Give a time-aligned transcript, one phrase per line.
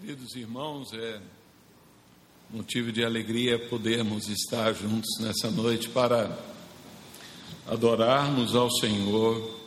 [0.00, 1.20] Queridos irmãos, é
[2.48, 6.38] motivo de alegria podermos estar juntos nessa noite para
[7.66, 9.60] adorarmos ao Senhor.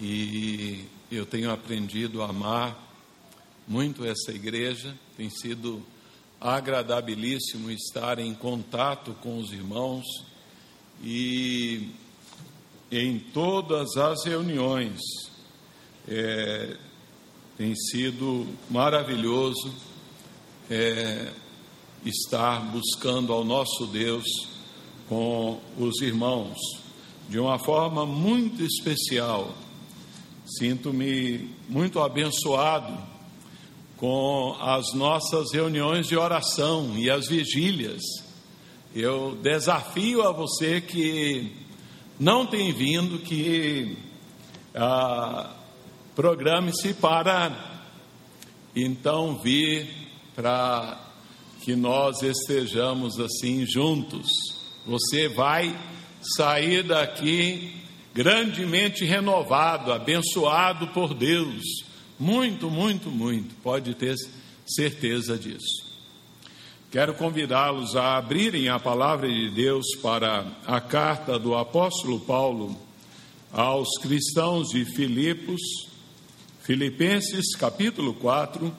[0.00, 2.74] E eu tenho aprendido a amar
[3.68, 5.84] muito essa igreja, tem sido
[6.40, 10.06] agradabilíssimo estar em contato com os irmãos
[11.02, 11.90] e
[12.90, 15.00] em todas as reuniões
[16.08, 16.78] é,
[17.60, 19.70] tem sido maravilhoso
[20.70, 21.30] é,
[22.06, 24.24] estar buscando ao nosso Deus
[25.06, 26.56] com os irmãos
[27.28, 29.52] de uma forma muito especial.
[30.46, 32.96] Sinto-me muito abençoado
[33.98, 38.00] com as nossas reuniões de oração e as vigílias.
[38.94, 41.52] Eu desafio a você que
[42.18, 43.98] não tem vindo que
[44.74, 45.59] ah,
[46.20, 47.50] Programe-se para
[48.76, 49.88] então vir
[50.36, 51.00] para
[51.62, 54.28] que nós estejamos assim juntos.
[54.86, 55.74] Você vai
[56.20, 57.72] sair daqui
[58.12, 61.64] grandemente renovado, abençoado por Deus.
[62.18, 63.54] Muito, muito, muito.
[63.62, 64.14] Pode ter
[64.66, 65.86] certeza disso.
[66.90, 72.76] Quero convidá-los a abrirem a palavra de Deus para a carta do apóstolo Paulo
[73.50, 75.88] aos cristãos de Filipos
[76.70, 78.72] Filipenses capítulo 4,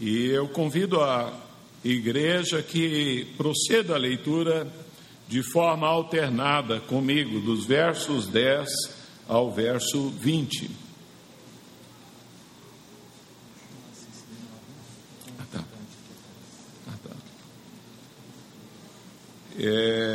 [0.00, 1.36] e eu convido a
[1.84, 4.72] igreja que proceda a leitura
[5.26, 8.68] de forma alternada comigo, dos versos 10
[9.26, 10.70] ao verso 20.
[15.40, 15.64] Ah, tá.
[16.86, 17.16] Ah, tá.
[19.58, 20.05] É...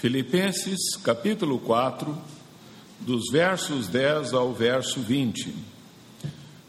[0.00, 2.16] Filipenses capítulo 4,
[3.00, 5.54] dos versos 10 ao verso 20.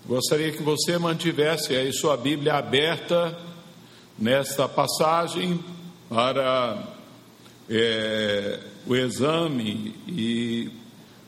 [0.06, 3.40] Gostaria que você mantivesse aí sua Bíblia aberta
[4.20, 5.64] nesta passagem
[6.10, 6.86] para
[7.70, 10.70] é, o exame e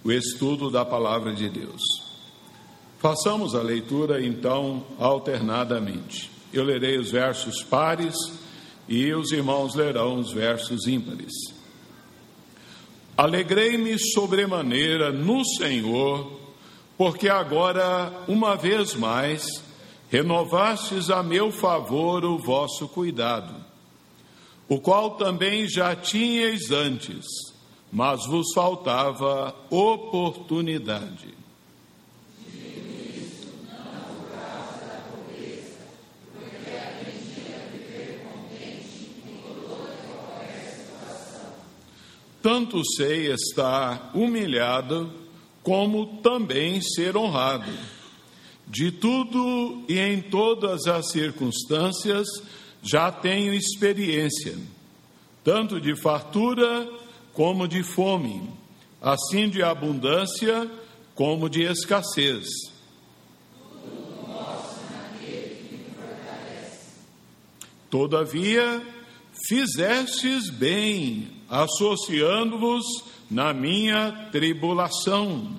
[0.03, 1.81] o estudo da palavra de Deus.
[3.00, 6.30] Façamos a leitura então alternadamente.
[6.52, 8.16] Eu lerei os versos pares
[8.90, 11.53] e os irmãos lerão os versos ímpares.
[13.16, 16.40] Alegrei-me sobremaneira no Senhor,
[16.97, 19.44] porque agora, uma vez mais,
[20.09, 23.53] renovastes a meu favor o vosso cuidado,
[24.68, 27.25] o qual também já tinhais antes,
[27.91, 31.43] mas vos faltava oportunidade.
[42.44, 45.09] Tanto sei estar humilhado,
[45.64, 47.72] como também ser honrado.
[48.68, 52.28] De tudo e em todas as circunstâncias
[52.81, 54.58] já tenho experiência,
[55.42, 56.86] tanto de fartura
[57.31, 58.50] como de fome,
[59.02, 60.70] assim de abundância
[61.16, 62.46] como de escassez.
[67.90, 68.81] Todavia,
[69.48, 72.84] fizestes bem associando-vos
[73.30, 75.52] na minha tribulação.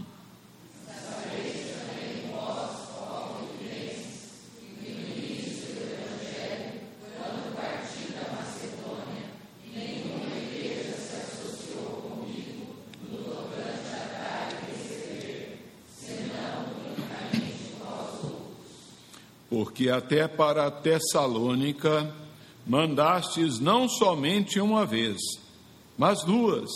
[19.49, 22.12] Porque até para Tessalônica
[22.66, 25.44] mandastes não somente uma vez,
[25.97, 26.71] mas duas,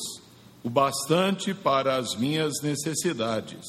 [0.62, 3.64] o bastante para as minhas necessidades.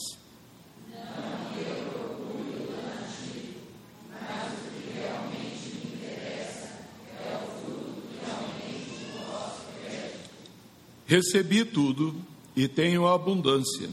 [11.05, 12.15] Recebi tudo
[12.55, 13.89] e tenho abundância.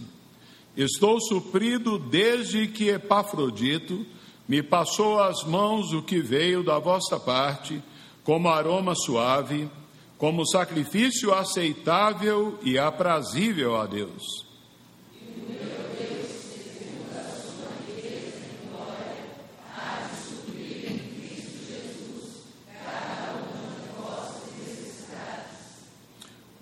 [0.76, 4.04] Estou suprido desde que Epafrodito
[4.46, 7.82] me passou às mãos o que veio da vossa parte,
[8.22, 9.70] como aroma suave
[10.18, 14.46] como sacrifício aceitável e aprazível a Deus.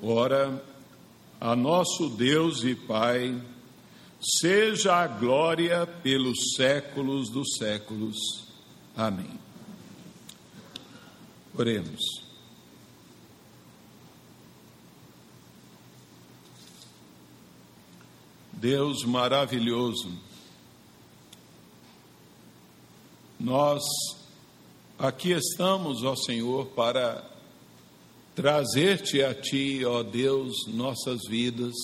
[0.06, 0.62] Ora,
[1.40, 3.40] a nosso Deus e Pai,
[4.20, 8.16] seja a glória pelos séculos dos séculos.
[8.94, 9.40] Amém.
[11.56, 12.23] Oremos.
[18.56, 20.10] Deus maravilhoso,
[23.38, 23.82] nós
[24.98, 27.28] aqui estamos, ó Senhor, para
[28.34, 31.74] trazer-te a Ti, ó Deus, nossas vidas,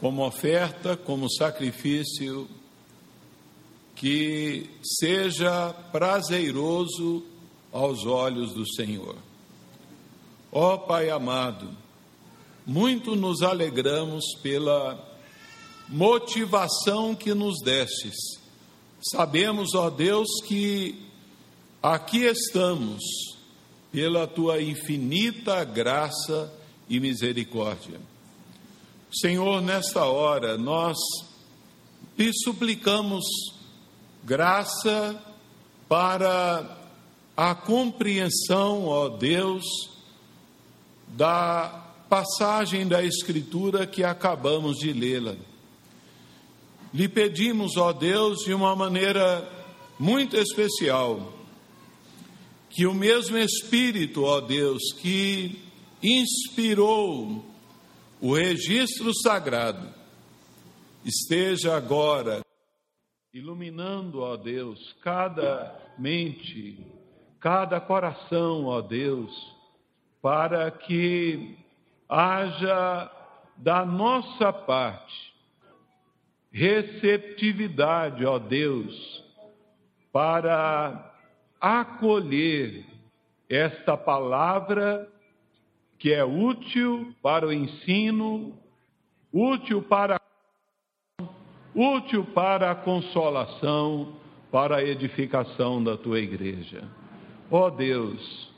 [0.00, 2.48] como oferta, como sacrifício,
[3.94, 7.22] que seja prazeroso
[7.70, 9.16] aos olhos do Senhor.
[10.50, 11.76] Ó Pai amado,
[12.70, 14.96] muito nos alegramos pela
[15.88, 18.14] motivação que nos destes.
[19.10, 20.94] Sabemos, ó Deus, que
[21.82, 23.02] aqui estamos
[23.90, 26.48] pela tua infinita graça
[26.88, 28.00] e misericórdia.
[29.12, 30.96] Senhor, nesta hora nós
[32.16, 33.24] te suplicamos
[34.22, 35.20] graça
[35.88, 36.78] para
[37.36, 39.64] a compreensão, ó Deus,
[41.08, 41.79] da
[42.10, 45.36] passagem da Escritura que acabamos de lê-la.
[46.92, 49.48] Lhe pedimos, ó Deus, de uma maneira
[49.96, 51.32] muito especial,
[52.68, 55.62] que o mesmo Espírito, ó Deus, que
[56.02, 57.44] inspirou
[58.20, 59.88] o registro sagrado,
[61.04, 62.40] esteja agora
[63.32, 66.84] iluminando, ó Deus, cada mente,
[67.38, 69.30] cada coração, ó Deus,
[70.20, 71.59] para que
[72.10, 73.10] haja
[73.56, 75.30] da nossa parte
[76.52, 79.24] receptividade, ó Deus,
[80.12, 81.14] para
[81.60, 82.84] acolher
[83.48, 85.08] esta palavra
[85.98, 88.58] que é útil para o ensino,
[89.32, 90.18] útil para
[91.72, 94.16] útil para a consolação,
[94.50, 96.82] para a edificação da tua igreja.
[97.48, 98.52] Ó Deus,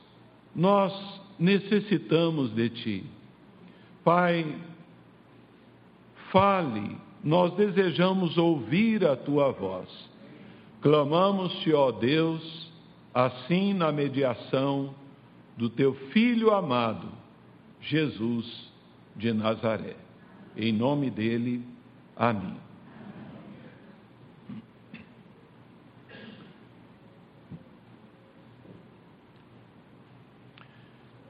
[0.54, 0.92] nós
[1.38, 3.21] necessitamos de ti.
[4.04, 4.60] Pai,
[6.30, 9.88] fale, nós desejamos ouvir a tua voz.
[10.80, 12.72] Clamamos-te, ó Deus,
[13.14, 14.94] assim na mediação
[15.56, 17.08] do teu filho amado,
[17.80, 18.72] Jesus
[19.14, 19.96] de Nazaré.
[20.56, 21.64] Em nome dele,
[22.16, 22.56] amém.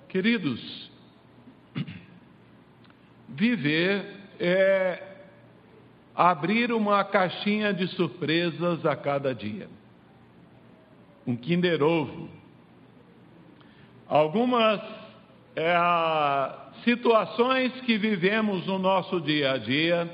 [0.09, 0.82] Queridos,
[3.33, 4.05] viver
[4.39, 5.03] é
[6.15, 9.69] abrir uma caixinha de surpresas a cada dia.
[11.27, 12.29] Um Kinder Ovo.
[14.09, 14.81] Algumas
[15.57, 15.75] é,
[16.85, 20.11] situações que vivemos no nosso dia a dia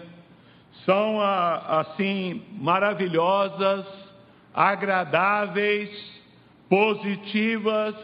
[0.85, 3.85] são assim maravilhosas,
[4.55, 5.91] agradáveis,
[6.69, 7.94] positivas,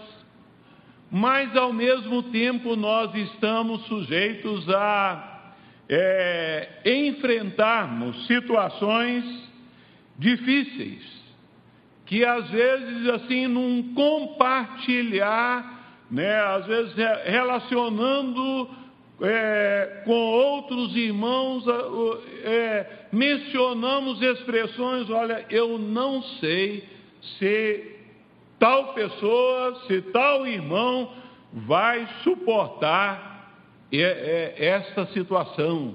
[1.16, 5.52] mas ao mesmo tempo nós estamos sujeitos a
[5.88, 9.24] é, enfrentarmos situações
[10.18, 11.04] difíceis,
[12.04, 16.92] que às vezes assim num compartilhar, né, às vezes
[17.26, 18.70] relacionando
[19.22, 21.64] é, com outros irmãos,
[22.42, 26.82] é, mencionamos expressões, olha, eu não sei
[27.38, 27.93] se
[28.58, 31.10] tal pessoa, se tal irmão
[31.52, 33.50] vai suportar
[33.92, 35.94] essa situação,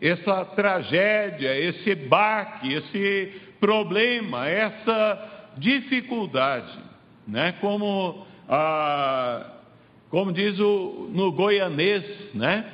[0.00, 6.78] essa tragédia, esse baque, esse problema, essa dificuldade,
[7.26, 7.52] né?
[7.60, 8.26] Como,
[10.10, 12.64] como diz o, no goianês, né?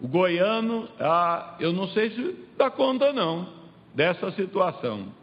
[0.00, 0.88] O goiano,
[1.60, 3.46] eu não sei se dá conta não
[3.94, 5.17] dessa situação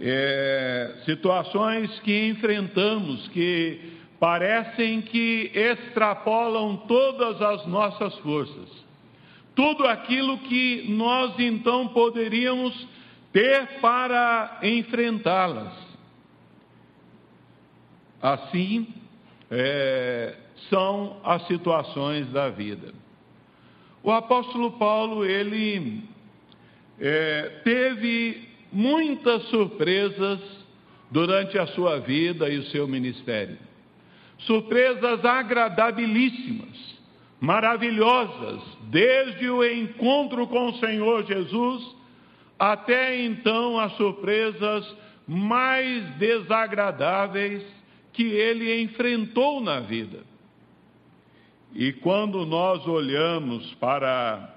[0.00, 8.84] é, situações que enfrentamos que parecem que extrapolam todas as nossas forças.
[9.54, 12.74] Tudo aquilo que nós então poderíamos
[13.32, 15.72] ter para enfrentá-las.
[18.20, 18.88] Assim
[19.50, 20.34] é,
[20.68, 22.94] são as situações da vida.
[24.02, 26.02] O apóstolo Paulo, ele
[26.98, 28.43] é, teve
[28.74, 30.40] muitas surpresas
[31.10, 33.56] durante a sua vida e o seu ministério.
[34.40, 36.98] Surpresas agradabilíssimas,
[37.40, 41.94] maravilhosas, desde o encontro com o Senhor Jesus
[42.58, 44.84] até então as surpresas
[45.26, 47.62] mais desagradáveis
[48.12, 50.20] que ele enfrentou na vida.
[51.74, 54.54] E quando nós olhamos para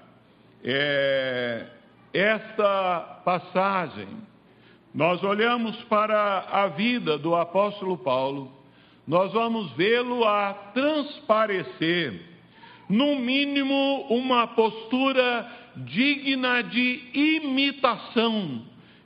[0.62, 1.66] é,
[2.12, 4.08] esta passagem,
[4.94, 8.52] nós olhamos para a vida do apóstolo Paulo,
[9.06, 12.28] nós vamos vê-lo a transparecer
[12.88, 15.46] no mínimo, uma postura
[15.76, 18.62] digna de imitação,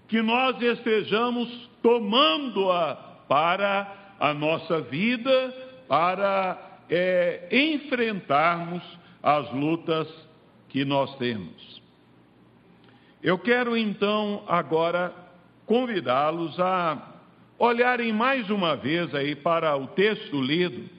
[0.09, 1.49] que nós estejamos
[1.83, 2.95] tomando-a
[3.29, 5.55] para a nossa vida,
[5.89, 8.83] para é, enfrentarmos
[9.23, 10.09] as lutas
[10.69, 11.82] que nós temos.
[13.23, 15.15] Eu quero então agora
[15.65, 17.11] convidá-los a
[17.57, 20.91] olharem mais uma vez aí para o texto lido,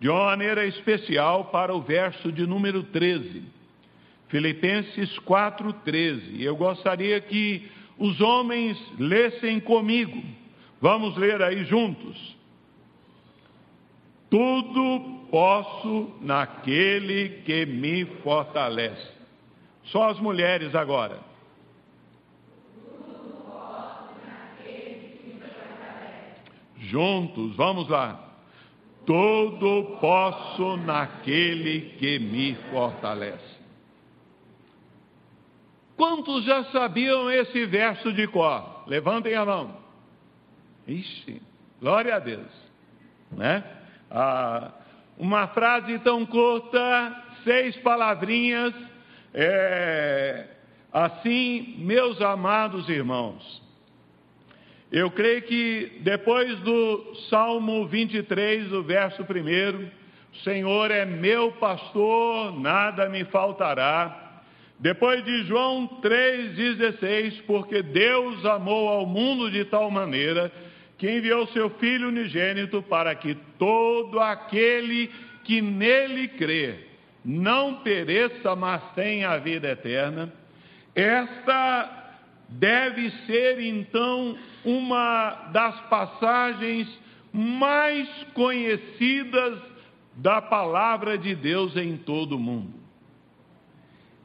[0.00, 3.44] de uma maneira especial para o verso de número 13.
[4.26, 6.42] Filipenses 4:13.
[6.42, 10.20] Eu gostaria que os homens lessem comigo.
[10.80, 12.36] Vamos ler aí juntos.
[14.28, 19.08] Tudo posso naquele que me fortalece.
[19.84, 21.27] Só as mulheres agora.
[26.88, 28.18] Juntos, vamos lá.
[29.04, 33.58] Tudo posso naquele que me fortalece.
[35.96, 38.84] Quantos já sabiam esse verso de cor?
[38.86, 39.76] Levantem a mão.
[40.86, 41.42] Ixi,
[41.80, 42.50] glória a Deus.
[43.32, 43.64] Né?
[44.10, 44.70] Ah,
[45.18, 48.72] uma frase tão curta, seis palavrinhas.
[49.34, 50.46] É,
[50.92, 53.62] assim, meus amados irmãos,
[54.90, 59.88] eu creio que depois do Salmo 23, o verso 1,
[60.42, 64.42] Senhor é meu pastor, nada me faltará.
[64.80, 70.50] Depois de João 3,16, porque Deus amou ao mundo de tal maneira
[70.96, 75.10] que enviou seu Filho unigênito para que todo aquele
[75.44, 76.76] que nele crê
[77.24, 80.32] não pereça, mas tenha a vida eterna.
[80.94, 82.14] Esta
[82.48, 86.88] deve ser então uma das passagens
[87.32, 89.58] mais conhecidas
[90.16, 92.74] da palavra de Deus em todo o mundo.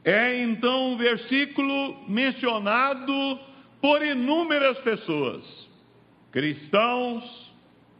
[0.04, 3.38] É então um versículo mencionado
[3.80, 5.64] por inúmeras pessoas
[6.34, 7.22] cristãos,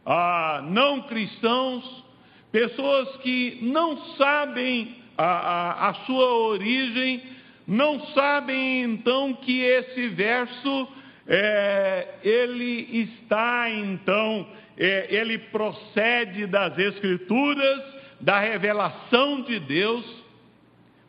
[0.05, 2.03] a não cristãos,
[2.51, 7.23] pessoas que não sabem a, a, a sua origem,
[7.65, 10.87] não sabem então que esse verso
[11.27, 17.81] é, ele está então, é, ele procede das Escrituras,
[18.19, 20.05] da revelação de Deus,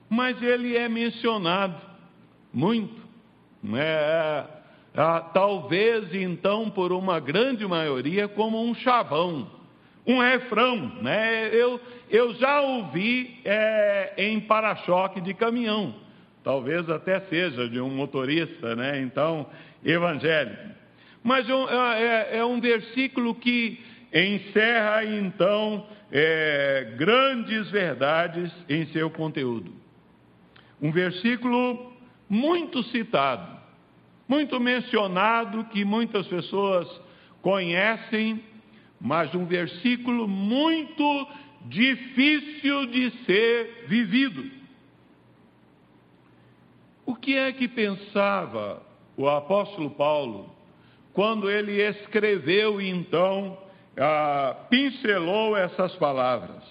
[0.08, 1.80] mas ele é mencionado
[2.52, 3.06] muito.
[3.74, 4.44] É,
[4.96, 9.50] ah, talvez então por uma grande maioria como um chavão,
[10.06, 11.50] um refrão, né?
[11.52, 15.94] Eu, eu já ouvi é, em para-choque de caminhão,
[16.42, 19.00] talvez até seja de um motorista, né?
[19.02, 19.46] Então,
[19.84, 20.74] evangélico.
[21.22, 23.80] Mas é, é, é um versículo que
[24.12, 29.72] encerra então é, grandes verdades em seu conteúdo.
[30.80, 31.92] Um versículo
[32.28, 33.56] muito citado
[34.28, 36.88] muito mencionado, que muitas pessoas
[37.40, 38.42] conhecem,
[39.00, 41.28] mas um versículo muito
[41.66, 44.50] difícil de ser vivido.
[47.04, 48.84] O que é que pensava
[49.16, 50.54] o apóstolo Paulo
[51.12, 53.56] quando ele escreveu então,
[53.96, 56.62] ah, pincelou essas palavras?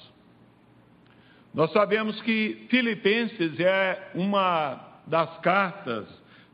[1.52, 6.06] Nós sabemos que Filipenses é uma das cartas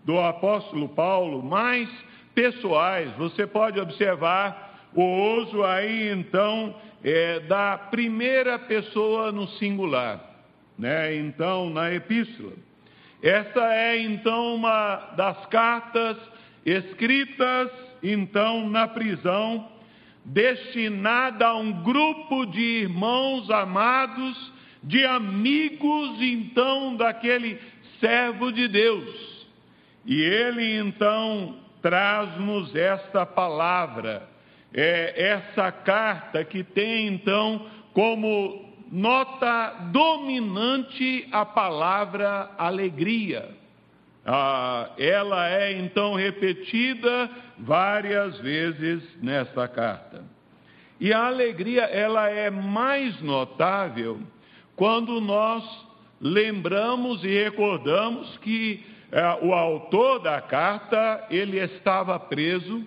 [0.05, 1.89] do apóstolo Paulo, mais
[2.33, 3.12] pessoais.
[3.17, 10.21] Você pode observar o uso aí então é, da primeira pessoa no singular,
[10.77, 11.15] né?
[11.15, 12.53] Então na epístola.
[13.21, 16.17] Essa é então uma das cartas
[16.65, 17.69] escritas
[18.01, 19.69] então na prisão,
[20.25, 27.59] destinada a um grupo de irmãos amados, de amigos então daquele
[27.99, 29.47] servo de Deus.
[30.05, 34.27] E ele então traz-nos esta palavra,
[34.73, 43.50] é, essa carta que tem então como nota dominante a palavra alegria.
[44.25, 50.24] Ah, ela é então repetida várias vezes nesta carta.
[51.00, 54.19] E a alegria ela é mais notável
[54.75, 55.63] quando nós
[56.19, 62.86] lembramos e recordamos que é, o autor da carta, ele estava preso,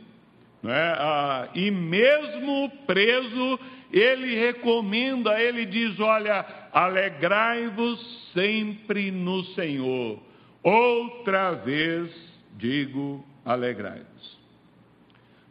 [0.62, 3.60] né, ah, e mesmo preso,
[3.94, 10.20] ele recomenda, ele diz: Olha, alegrai-vos sempre no Senhor.
[10.64, 12.10] Outra vez
[12.56, 14.38] digo, alegrai-vos.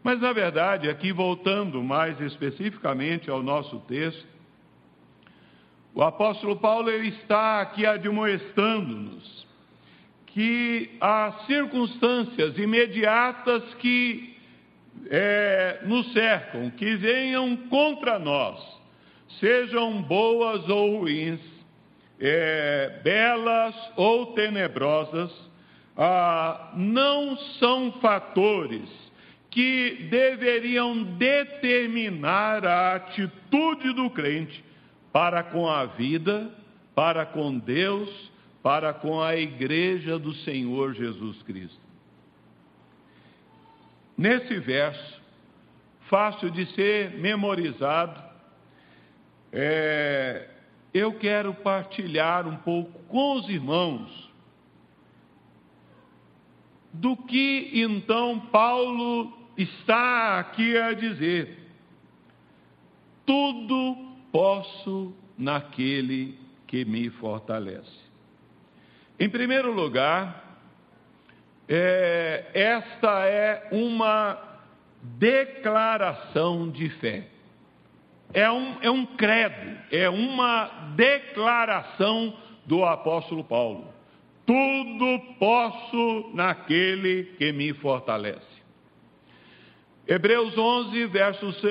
[0.03, 4.27] Mas na verdade, aqui voltando mais especificamente ao nosso texto,
[5.95, 9.47] O apóstolo Paulo ele está aqui admoestando-nos
[10.25, 14.32] que as circunstâncias imediatas que
[15.09, 18.59] é, nos cercam, que venham contra nós,
[19.39, 21.39] sejam boas ou ruins,
[22.19, 25.31] é, belas ou tenebrosas,
[25.97, 28.89] ah, não são fatores
[29.51, 34.63] que deveriam determinar a atitude do crente
[35.12, 36.50] para com a vida,
[36.95, 38.09] para com Deus,
[38.63, 41.82] para com a igreja do Senhor Jesus Cristo.
[44.17, 45.22] Nesse verso,
[46.10, 48.22] fácil de ser memorizado,
[49.51, 50.50] é,
[50.93, 54.32] eu quero partilhar um pouco com os irmãos
[56.93, 61.60] do que então Paulo está aqui a dizer.
[63.25, 63.96] Tudo
[64.32, 68.03] posso naquele que me fortalece.
[69.20, 70.42] Em primeiro lugar,
[71.67, 74.38] é, esta é uma
[75.01, 77.27] declaração de fé.
[78.34, 83.93] É um, é um credo, é uma declaração do apóstolo Paulo.
[84.46, 88.53] Tudo posso naquele que me fortalece.
[90.08, 91.63] Hebreus 11, verso 6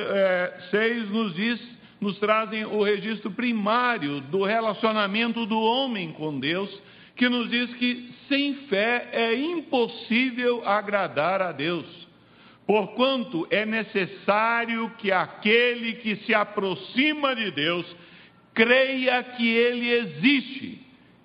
[0.73, 6.69] é, nos diz nos trazem o registro primário do relacionamento do homem com Deus,
[7.15, 11.85] que nos diz que sem fé é impossível agradar a Deus,
[12.67, 17.85] porquanto é necessário que aquele que se aproxima de Deus
[18.55, 20.81] creia que ele existe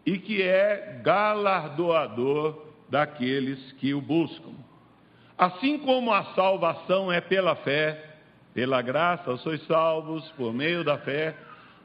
[0.06, 4.56] e que é galardoador daqueles que o buscam.
[5.38, 8.18] Assim como a salvação é pela fé,
[8.54, 11.34] pela graça sois salvos por meio da fé.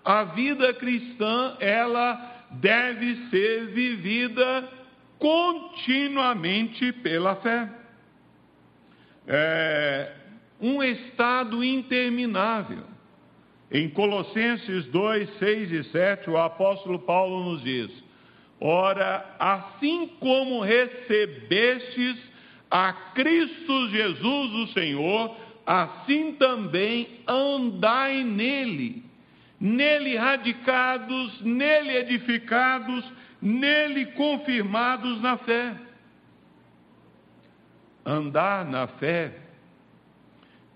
[0.05, 4.82] A vida cristã, ela deve ser vivida
[5.23, 7.69] continuamente pela fé.
[9.28, 10.17] É
[10.61, 12.82] um estado interminável.
[13.71, 17.89] Em Colossenses 2, 6 e 7, o apóstolo Paulo nos diz:
[18.61, 22.17] Ora, assim como recebestes
[22.69, 29.04] a Cristo Jesus, o Senhor, assim também andai nele,
[29.61, 33.04] nele radicados, nele edificados,
[33.43, 35.75] nele confirmados na fé.
[38.07, 39.33] Andar na fé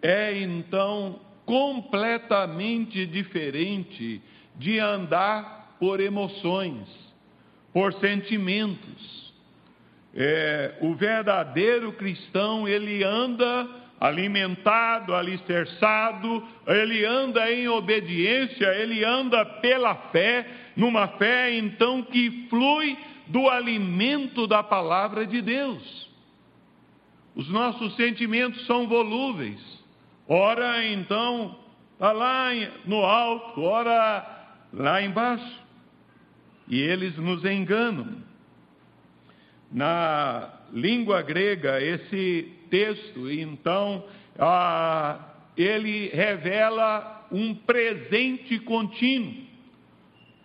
[0.02, 4.20] é então completamente diferente
[4.56, 6.88] de andar por emoções,
[7.72, 9.32] por sentimentos.
[10.14, 13.68] É, o verdadeiro cristão ele anda
[14.00, 22.96] alimentado, alicerçado, ele anda em obediência, ele anda pela fé, numa fé então que flui
[23.28, 26.06] do alimento da palavra de Deus.
[27.34, 29.60] Os nossos sentimentos são volúveis,
[30.28, 31.56] ora então
[31.92, 32.50] está lá
[32.84, 35.64] no alto, ora lá embaixo,
[36.68, 38.24] e eles nos enganam.
[39.70, 44.04] Na língua grega, esse texto, então,
[44.38, 45.18] ah,
[45.56, 49.45] ele revela um presente contínuo.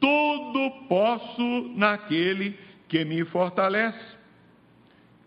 [0.01, 2.59] Tudo posso naquele
[2.89, 4.17] que me fortalece.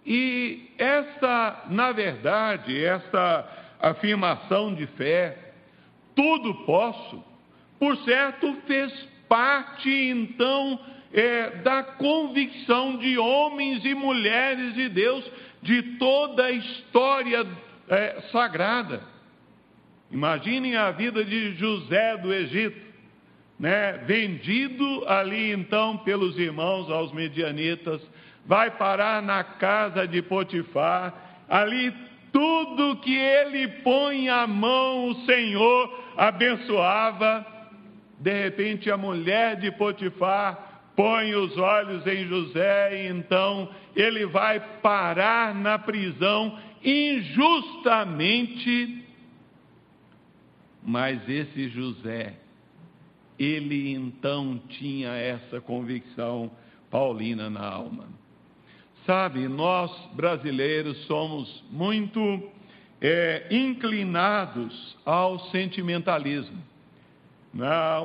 [0.04, 3.48] E essa, na verdade, essa
[3.80, 5.52] afirmação de fé,
[6.14, 7.24] tudo posso,
[7.78, 8.92] por certo, fez
[9.28, 10.78] parte então
[11.12, 15.24] é, da convicção de homens e mulheres de Deus
[15.62, 17.46] de toda a história
[17.88, 19.02] é, sagrada.
[20.10, 22.83] Imaginem a vida de José do Egito,
[23.58, 23.98] né?
[24.06, 28.00] vendido ali então pelos irmãos aos medianitas,
[28.46, 31.92] vai parar na casa de Potifar, ali
[32.32, 37.46] tudo que ele põe a mão, o Senhor abençoava.
[38.18, 44.58] De repente, a mulher de Potifar põe os olhos em José e então ele vai
[44.80, 49.04] parar na prisão injustamente.
[50.82, 52.34] Mas esse José,
[53.38, 56.50] ele então tinha essa convicção
[56.90, 58.04] paulina na alma.
[59.06, 62.42] Sabe, nós brasileiros somos muito
[63.00, 66.62] é, inclinados ao sentimentalismo.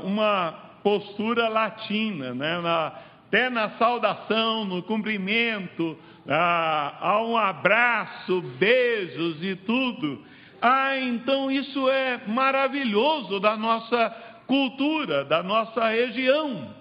[0.04, 0.52] Uma
[0.84, 2.60] postura latina, né?
[2.60, 2.94] na,
[3.28, 10.24] até na saudação, no cumprimento, ah, há um abraço, beijos e tudo.
[10.62, 14.10] Ah, então isso é maravilhoso da nossa
[14.50, 16.74] cultura da nossa região.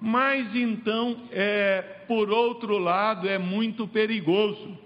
[0.00, 4.78] Mas então, é, por outro lado, é muito perigoso.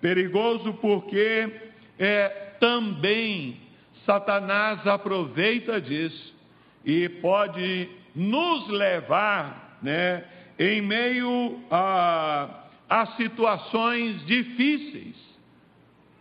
[0.00, 1.50] Perigoso porque
[1.98, 2.28] é,
[2.60, 3.56] também
[4.04, 6.34] Satanás aproveita disso
[6.84, 10.24] e pode nos levar, né,
[10.58, 15.16] em meio a, a situações difíceis,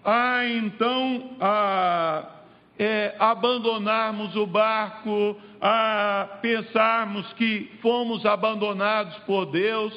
[0.06, 2.33] a então a,
[2.78, 9.94] é, abandonarmos o barco, a pensarmos que fomos abandonados por Deus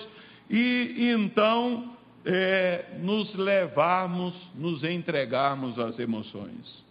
[0.51, 6.85] e então é, nos levarmos, nos entregarmos às emoções.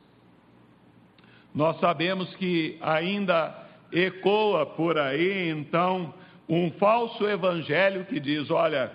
[1.53, 6.13] Nós sabemos que ainda ecoa por aí, então,
[6.49, 8.91] um falso evangelho que diz: olha,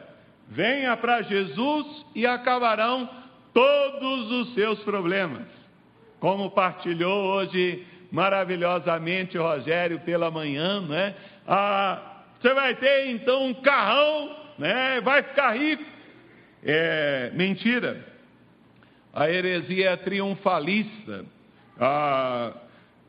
[0.48, 3.08] venha para Jesus e acabarão
[3.54, 5.59] todos os seus problemas.
[6.20, 11.14] Como partilhou hoje maravilhosamente Rogério pela manhã, né?
[11.46, 15.00] Ah, você vai ter então um carrão, né?
[15.00, 15.84] Vai ficar rico.
[16.62, 18.04] É mentira.
[19.12, 21.24] A heresia é triunfalista.
[21.78, 22.52] Ah,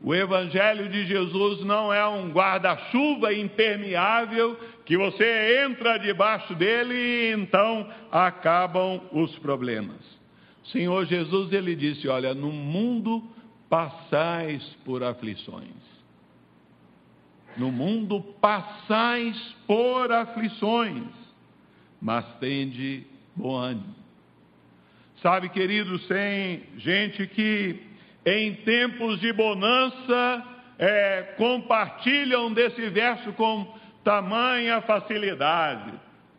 [0.02, 7.32] o Evangelho de Jesus não é um guarda-chuva impermeável que você entra debaixo dele e
[7.32, 10.21] então acabam os problemas.
[10.64, 13.22] Senhor Jesus ele disse: Olha, no mundo
[13.68, 15.92] passais por aflições.
[17.56, 21.08] No mundo passais por aflições,
[22.00, 23.94] mas tende bom ânimo.
[25.20, 27.92] Sabe, queridos, tem gente que
[28.24, 30.44] em tempos de bonança,
[30.78, 33.66] é, compartilham desse verso com
[34.04, 35.92] tamanha facilidade.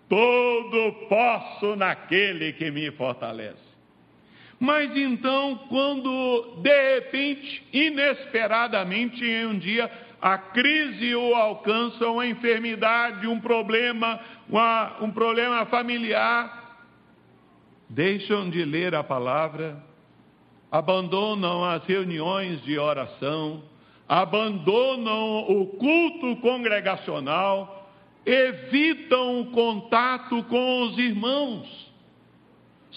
[0.08, 3.63] Todo posso naquele que me fortalece.
[4.64, 13.28] Mas então, quando de repente, inesperadamente, em um dia, a crise o alcança, uma enfermidade,
[13.28, 16.80] um problema, uma, um problema familiar,
[17.90, 19.84] deixam de ler a palavra
[20.74, 23.62] abandonam as reuniões de oração,
[24.10, 27.92] abandonam o culto congregacional,
[28.26, 31.83] evitam o contato com os irmãos.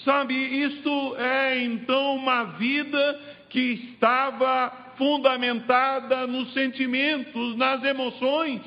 [0.03, 8.61] Sabe, isto é então uma vida que estava fundamentada nos sentimentos, nas emoções,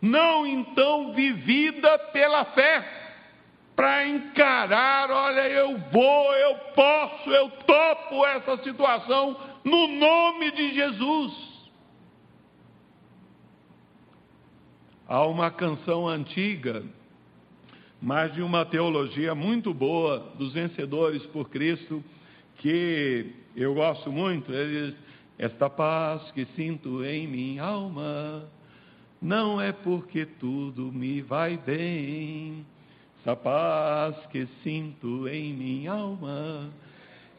[0.00, 3.02] não então vivida pela fé
[3.74, 11.54] para encarar, olha, eu vou, eu posso, eu topo essa situação no nome de Jesus.
[15.08, 16.84] Há uma canção antiga,
[18.04, 22.04] mas de uma teologia muito boa dos vencedores por Cristo,
[22.58, 24.52] que eu gosto muito.
[24.52, 25.00] Ele diz:
[25.38, 28.46] Esta paz que sinto em minha alma,
[29.22, 32.66] não é porque tudo me vai bem
[33.22, 36.70] essa paz que sinto em minha alma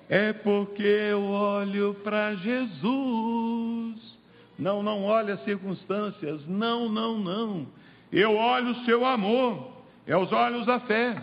[0.09, 4.17] é porque eu olho para Jesus.
[4.57, 6.45] Não, não olho as circunstâncias.
[6.47, 7.67] Não, não, não.
[8.11, 9.74] Eu olho o seu amor.
[10.07, 11.21] É os olhos da fé.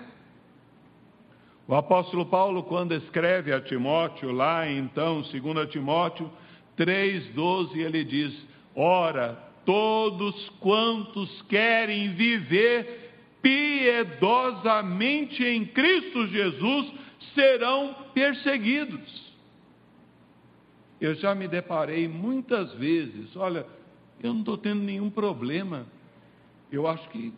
[1.67, 6.31] O apóstolo Paulo, quando escreve a Timóteo, lá então, 2 Timóteo
[6.77, 8.35] 3,12, ele diz:
[8.75, 16.93] Ora, todos quantos querem viver piedosamente em Cristo Jesus
[17.35, 19.33] serão perseguidos.
[21.01, 23.67] Eu já me deparei muitas vezes, olha,
[24.23, 25.87] eu não estou tendo nenhum problema.
[26.71, 27.35] Eu acho que,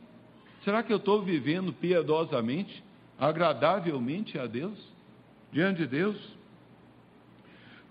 [0.64, 2.82] será que eu estou vivendo piedosamente,
[3.18, 4.78] agradavelmente a Deus,
[5.52, 6.34] diante de Deus?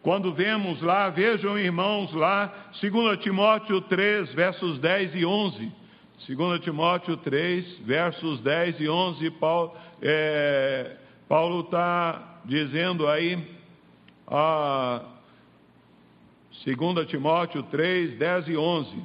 [0.01, 5.71] Quando vemos lá, vejam irmãos lá, 2 Timóteo 3, versos 10 e 11.
[6.27, 10.97] 2 Timóteo 3, versos 10 e 11, Paulo é,
[11.29, 13.37] está dizendo aí,
[14.27, 15.01] a
[16.65, 19.03] 2 Timóteo 3, 10 e 11: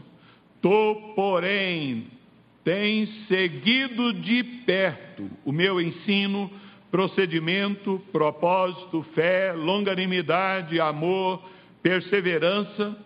[0.60, 2.17] Tu, porém,
[2.64, 6.50] tens seguido de perto o meu ensino,
[6.90, 11.42] procedimento, propósito, fé, longanimidade, amor,
[11.82, 12.96] perseverança,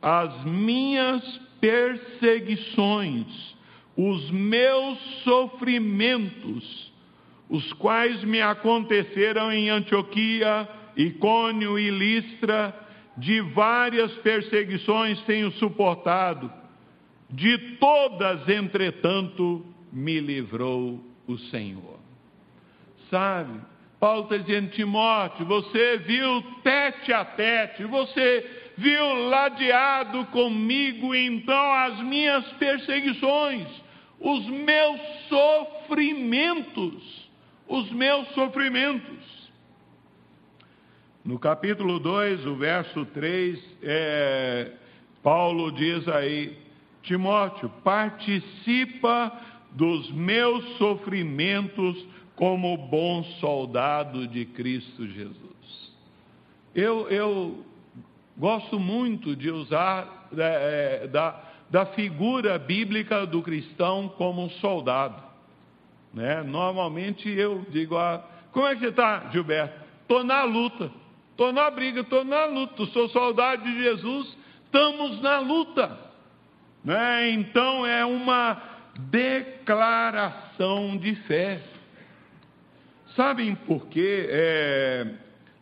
[0.00, 1.22] as minhas
[1.60, 3.26] perseguições,
[3.96, 6.92] os meus sofrimentos,
[7.48, 12.74] os quais me aconteceram em Antioquia, Icônio e Listra,
[13.16, 16.52] de várias perseguições tenho suportado,
[17.30, 21.98] de todas, entretanto, me livrou o Senhor.
[23.10, 23.60] Sabe,
[24.00, 32.00] Paulo está dizendo, Timóteo, você viu tete a tete, você viu ladeado comigo então as
[32.00, 33.66] minhas perseguições,
[34.20, 37.28] os meus sofrimentos,
[37.66, 39.18] os meus sofrimentos.
[41.24, 44.72] No capítulo 2, o verso 3, é,
[45.22, 46.56] Paulo diz aí:
[47.08, 49.32] Timóteo, participa
[49.72, 51.96] dos meus sofrimentos
[52.36, 55.94] como bom soldado de Cristo Jesus.
[56.74, 57.64] Eu, eu
[58.36, 65.22] gosto muito de usar é, é da, da figura bíblica do cristão como soldado.
[66.12, 66.42] Né?
[66.42, 69.82] Normalmente eu digo, ah, como é que você está, Gilberto?
[70.02, 70.90] Estou na luta,
[71.30, 76.07] estou na briga, estou na luta, sou soldado de Jesus, estamos na luta.
[76.84, 77.30] Né?
[77.30, 78.60] Então é uma
[79.10, 81.60] declaração de fé.
[83.14, 84.26] Sabem por quê?
[84.30, 85.06] É,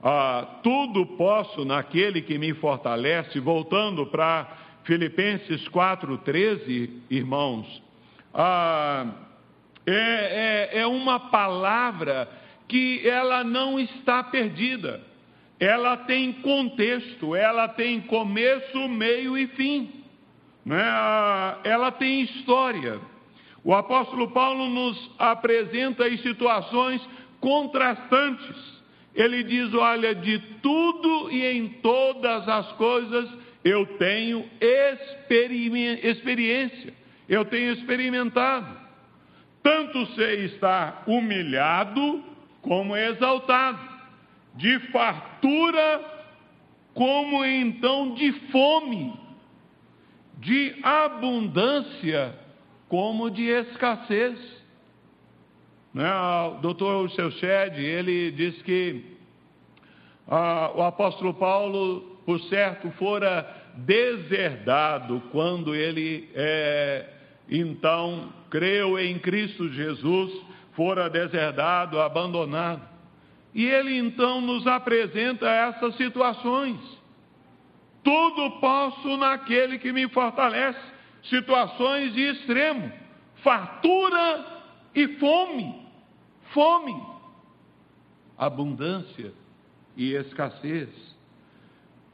[0.02, 4.46] ah, tudo posso naquele que me fortalece, voltando para
[4.84, 7.82] Filipenses 4,13, irmãos,
[8.32, 9.06] ah,
[9.86, 12.28] é, é, é uma palavra
[12.68, 15.00] que ela não está perdida,
[15.58, 19.95] ela tem contexto, ela tem começo, meio e fim,
[20.66, 20.84] né?
[21.62, 23.00] Ela tem história.
[23.62, 27.00] O apóstolo Paulo nos apresenta situações
[27.40, 28.56] contrastantes.
[29.14, 33.30] Ele diz: Olha, de tudo e em todas as coisas
[33.64, 34.44] eu tenho
[36.02, 36.92] experiência,
[37.28, 38.84] eu tenho experimentado.
[39.62, 42.22] Tanto sei estar humilhado
[42.62, 43.80] como exaltado,
[44.54, 46.16] de fartura
[46.94, 49.12] como então de fome,
[50.36, 52.34] de abundância
[52.88, 54.38] como de escassez.
[55.92, 56.10] Né?
[56.12, 59.16] O doutor Seu Shed, ele diz que
[60.28, 67.08] ah, o apóstolo Paulo, por certo, fora deserdado quando ele é,
[67.48, 70.32] então creu em Cristo Jesus,
[70.72, 72.82] fora deserdado, abandonado.
[73.54, 76.78] E ele então nos apresenta essas situações.
[78.06, 80.78] Tudo posso naquele que me fortalece
[81.24, 82.92] situações de extremo,
[83.42, 84.46] fartura
[84.94, 85.74] e fome,
[86.54, 86.94] fome,
[88.38, 89.32] abundância
[89.96, 90.88] e escassez.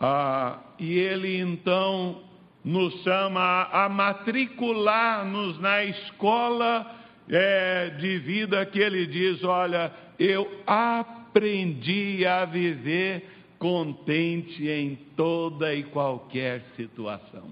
[0.01, 2.23] Ah, e ele então
[2.65, 6.91] nos chama a matricular-nos na escola
[7.29, 13.32] é, de vida que ele diz: olha, eu aprendi a viver
[13.62, 17.48] contente em toda e qualquer situação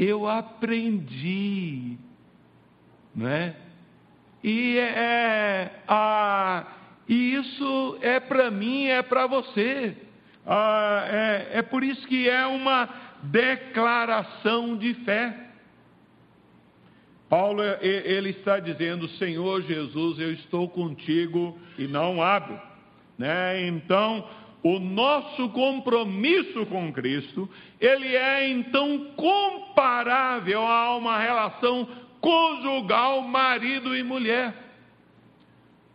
[0.00, 1.98] eu aprendi,
[3.14, 3.54] não é?
[4.42, 6.66] E é, a,
[7.06, 9.94] e isso é para mim, é para você.
[10.46, 12.88] Ah, é, é por isso que é uma
[13.24, 15.48] declaração de fé.
[17.28, 22.58] Paulo ele está dizendo, Senhor Jesus, eu estou contigo e não abro,
[23.18, 23.68] né?
[23.68, 24.26] Então
[24.62, 27.48] o nosso compromisso com Cristo,
[27.80, 31.88] ele é então comparável a uma relação
[32.20, 34.54] conjugal marido e mulher.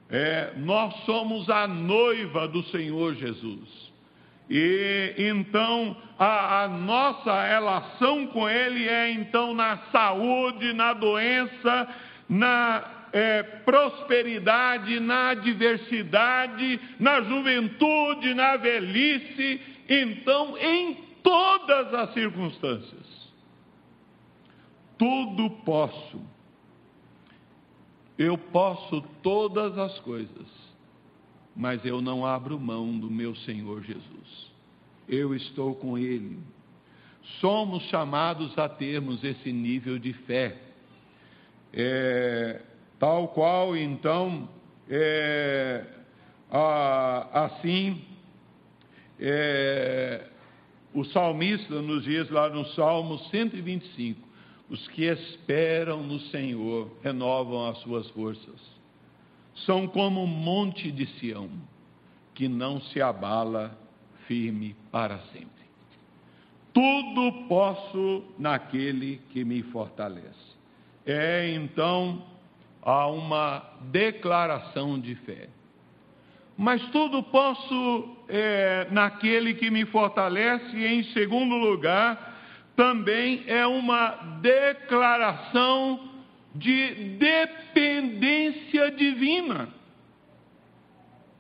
[0.09, 3.85] É, nós somos a noiva do Senhor Jesus.
[4.49, 11.87] E então a, a, nossa relação com Ele é então na saúde, na doença,
[12.29, 12.83] na
[13.15, 23.31] é, prosperidade, na adversidade, na juventude, na velhice, então em todas as circunstâncias.
[24.97, 26.21] Tudo posso.
[28.17, 30.47] Eu posso todas as coisas,
[31.55, 34.51] mas eu não abro mão do meu Senhor Jesus.
[35.07, 36.37] Eu estou com Ele.
[37.39, 40.57] Somos chamados a termos esse nível de fé.
[41.71, 42.61] É,
[42.99, 44.47] tal qual então,
[44.89, 45.85] é,
[46.51, 48.01] a, assim,
[49.19, 50.27] é,
[50.93, 54.25] o salmista nos diz lá no Salmo 125:
[54.69, 58.61] os que esperam no Senhor renovam as suas forças,
[59.65, 61.49] são como um monte de Sião,
[62.33, 63.77] que não se abala
[64.27, 65.49] firme para sempre.
[66.73, 70.55] Tudo posso naquele que me fortalece.
[71.05, 72.21] É então
[72.85, 75.49] a uma declaração de fé.
[76.55, 82.33] Mas tudo posso é, naquele que me fortalece, e em segundo lugar,
[82.75, 86.11] também é uma declaração
[86.53, 89.67] de dependência divina.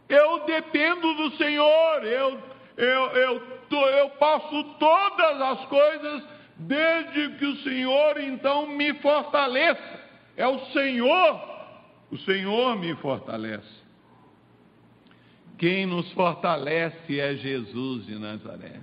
[0.09, 2.39] Eu dependo do Senhor, eu,
[2.77, 6.23] eu, eu eu posso todas as coisas
[6.57, 10.04] desde que o Senhor então me fortaleça.
[10.37, 11.41] É o Senhor,
[12.11, 13.85] o Senhor me fortalece.
[15.57, 18.81] Quem nos fortalece é Jesus de Nazaré.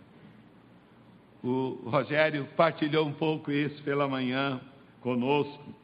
[1.44, 4.60] O Rogério partilhou um pouco isso pela manhã
[5.00, 5.74] conosco.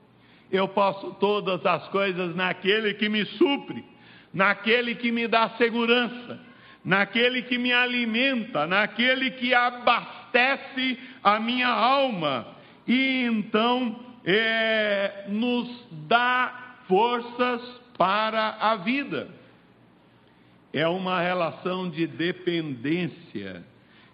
[0.51, 3.85] Eu posso todas as coisas naquele que me supre,
[4.33, 6.41] naquele que me dá segurança,
[6.83, 12.47] naquele que me alimenta, naquele que abastece a minha alma
[12.87, 15.69] e então é, nos
[16.09, 17.63] dá forças
[17.97, 19.29] para a vida.
[20.73, 23.65] É uma relação de dependência,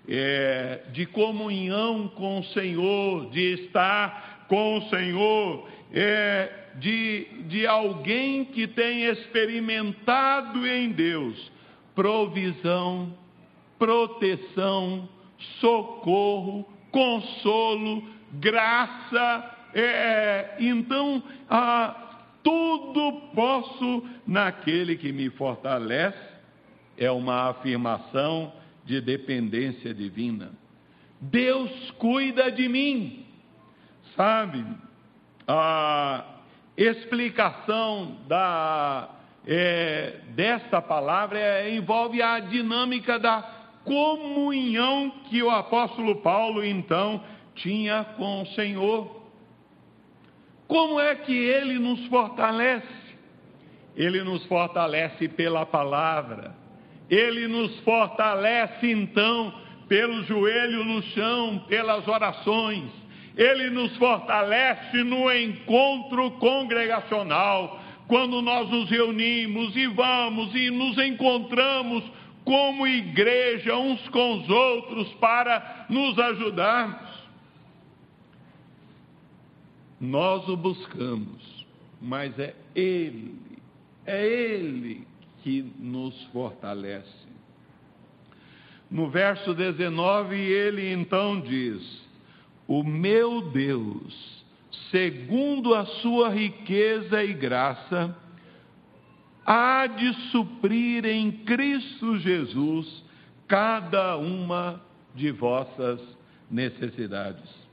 [0.09, 8.45] é, de comunhão com o Senhor, de estar com o Senhor, é, de, de alguém
[8.45, 11.55] que tem experimentado em Deus
[11.95, 13.15] provisão,
[13.79, 15.09] proteção,
[15.61, 19.54] socorro, consolo, graça.
[19.75, 21.95] É, então, ah,
[22.43, 26.35] tudo posso naquele que me fortalece.
[26.97, 28.53] É uma afirmação
[28.85, 30.53] de dependência divina.
[31.21, 33.27] Deus cuida de mim,
[34.15, 34.65] sabe?
[35.49, 36.25] A
[36.77, 39.11] explicação da
[39.47, 43.43] é, desta palavra é, envolve a dinâmica da
[43.85, 47.23] comunhão que o apóstolo Paulo então
[47.55, 49.24] tinha com o Senhor.
[50.67, 53.05] Como é que ele nos fortalece?
[53.97, 56.55] Ele nos fortalece pela palavra,
[57.09, 59.55] ele nos fortalece então
[59.89, 62.91] pelo joelho no chão, pelas orações,
[63.37, 72.05] ele nos fortalece no encontro congregacional quando nós nos reunimos e vamos e nos encontramos
[72.45, 77.04] como igreja uns com os outros para nos ajudarmos.
[80.05, 81.67] Nós o buscamos,
[82.01, 83.35] mas é Ele,
[84.07, 85.07] é Ele
[85.43, 87.25] que nos fortalece.
[88.91, 91.83] No verso 19, ele então diz:
[92.69, 94.35] O meu Deus
[94.95, 98.17] segundo a sua riqueza e graça,
[99.45, 103.05] há de suprir em Cristo Jesus
[103.49, 104.81] cada uma
[105.15, 106.01] de vossas
[106.49, 107.64] necessidades.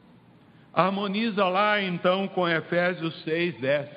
[0.73, 3.89] Harmoniza lá então com Efésios 6, 10,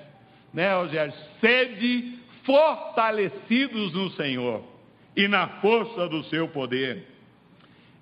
[0.53, 1.15] né, Rogério?
[1.41, 4.65] Sede fortalecidos no Senhor
[5.17, 7.07] e na força do seu poder.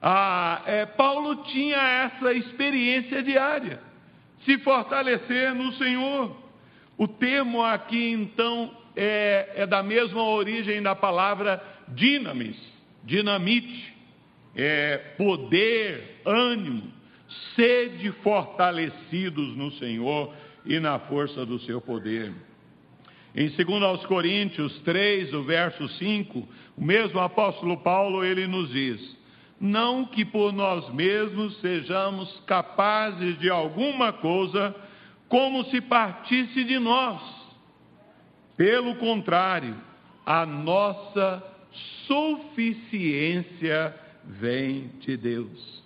[0.00, 3.78] Ah, é, Paulo tinha essa experiência diária
[4.44, 6.37] se fortalecer no Senhor.
[6.98, 12.56] O termo aqui, então, é, é da mesma origem da palavra dinamis,
[13.04, 13.92] dinamite,
[14.54, 16.92] é poder, ânimo,
[17.55, 20.33] sede fortalecidos no Senhor
[20.64, 22.33] e na força do seu poder.
[23.35, 29.16] Em 2 aos Coríntios 3, o verso 5, o mesmo apóstolo Paulo, ele nos diz:
[29.62, 34.75] não que por nós mesmos sejamos capazes de alguma coisa,
[35.29, 37.23] como se partisse de nós.
[38.57, 39.77] Pelo contrário,
[40.27, 41.42] a nossa
[42.09, 45.82] suficiência vem de Deus.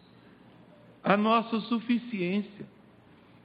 [1.07, 2.66] A nossa suficiência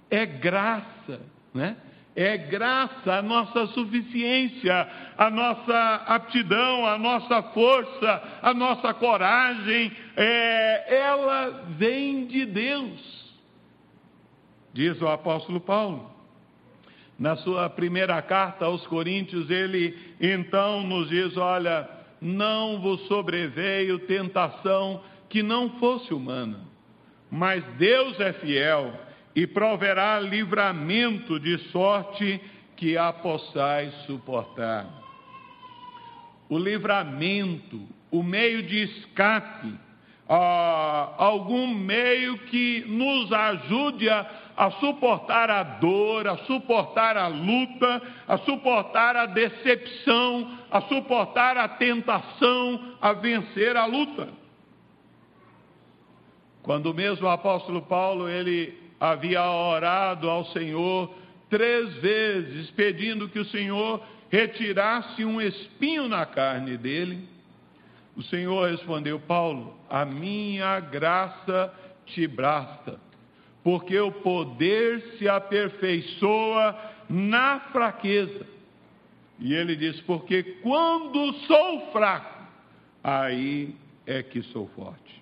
[0.10, 1.22] é graça,
[1.54, 1.78] né?
[2.16, 11.02] É graça, a nossa suficiência, a nossa aptidão, a nossa força, a nossa coragem, é,
[11.04, 13.32] ela vem de Deus,
[14.74, 16.12] diz o apóstolo Paulo.
[17.18, 21.88] Na sua primeira carta aos Coríntios, ele então nos diz: Olha,
[22.20, 26.71] não vos sobreveio tentação que não fosse humana,
[27.32, 28.94] mas Deus é fiel
[29.34, 32.42] e proverá livramento de sorte
[32.76, 34.86] que a possais suportar.
[36.50, 39.74] O livramento, o meio de escape,
[40.28, 48.02] ah, algum meio que nos ajude a, a suportar a dor, a suportar a luta,
[48.28, 54.41] a suportar a decepção, a suportar a tentação, a vencer a luta.
[56.64, 61.12] Quando mesmo o apóstolo Paulo ele havia orado ao Senhor
[61.50, 67.28] três vezes, pedindo que o Senhor retirasse um espinho na carne dele.
[68.16, 71.74] O Senhor respondeu: Paulo, a minha graça
[72.06, 73.00] te basta,
[73.64, 76.78] porque o poder se aperfeiçoa
[77.10, 78.46] na fraqueza.
[79.40, 82.44] E ele diz: Porque quando sou fraco,
[83.04, 85.21] aí é que sou forte.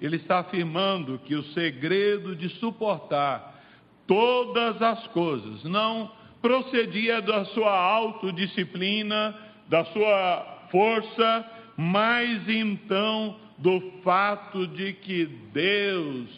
[0.00, 3.58] Ele está afirmando que o segredo de suportar
[4.06, 9.36] todas as coisas não procedia da sua autodisciplina,
[9.68, 11.44] da sua força,
[11.76, 16.28] mas então do fato de que Deus,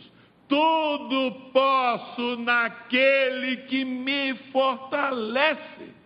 [0.49, 6.01] tudo posso naquele que me fortalece.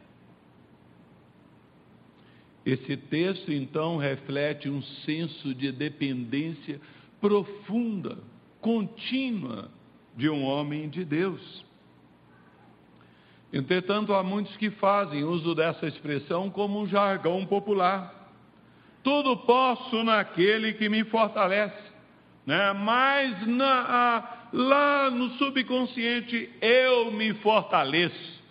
[2.67, 6.81] Esse texto então reflete um senso de dependência
[7.25, 8.19] profunda,
[8.61, 9.71] contínua
[10.15, 11.65] de um homem de Deus.
[13.51, 18.31] Entretanto, há muitos que fazem uso dessa expressão como um jargão popular.
[19.03, 21.83] Tudo posso naquele que me fortalece,
[22.45, 22.75] né?
[22.75, 28.43] mas na, lá no subconsciente eu me fortaleço,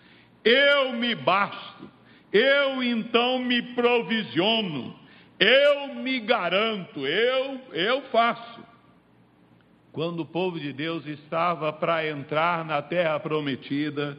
[0.44, 1.88] eu me basto,
[2.32, 4.98] eu então me provisiono,
[5.44, 8.64] eu me garanto, eu, eu faço.
[9.92, 14.16] Quando o povo de Deus estava para entrar na terra prometida,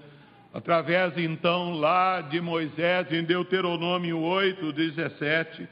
[0.53, 5.67] através então lá de Moisés, em Deuteronômio 8, 17,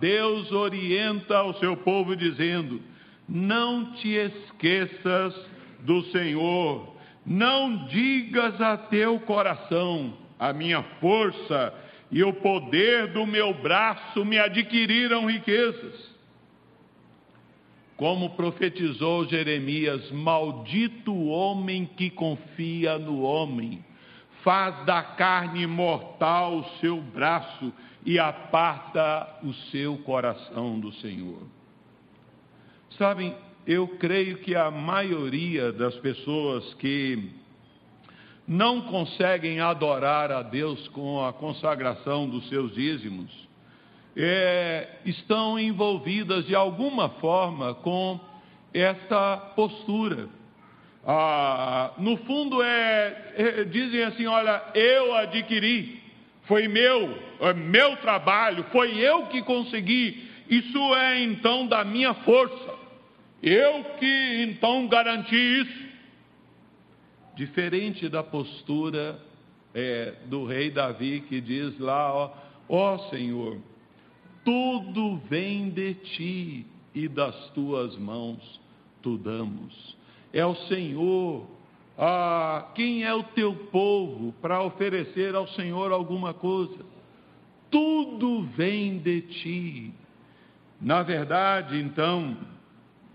[0.00, 2.82] Deus orienta o seu povo dizendo:
[3.28, 5.34] Não te esqueças
[5.80, 6.94] do Senhor,
[7.24, 11.72] não digas a teu coração, a minha força
[12.10, 16.16] e o poder do meu braço me adquiriram riquezas.
[17.96, 23.84] Como profetizou Jeremias: Maldito o homem que confia no homem,
[24.42, 27.72] faz da carne mortal o seu braço
[28.06, 31.42] e aparta o seu coração do Senhor.
[32.96, 33.34] Sabem,
[33.66, 37.30] eu creio que a maioria das pessoas que
[38.48, 43.30] não conseguem adorar a Deus com a consagração dos seus dízimos,
[44.16, 48.18] é, estão envolvidas de alguma forma com
[48.72, 50.28] esta postura.
[51.06, 56.02] Ah, no fundo, é, é, dizem assim: olha, eu adquiri,
[56.44, 62.74] foi meu, é meu trabalho, foi eu que consegui, isso é então da minha força,
[63.42, 65.87] eu que então garanti isso
[67.38, 69.16] diferente da postura
[69.72, 72.34] é, do rei Davi que diz lá,
[72.68, 73.58] ó, Senhor,
[74.44, 78.60] tudo vem de ti e das tuas mãos
[79.00, 79.96] tu damos.
[80.32, 81.46] É o Senhor,
[81.96, 86.84] ah, quem é o teu povo para oferecer ao Senhor alguma coisa?
[87.70, 89.94] Tudo vem de ti.
[90.80, 92.36] Na verdade, então,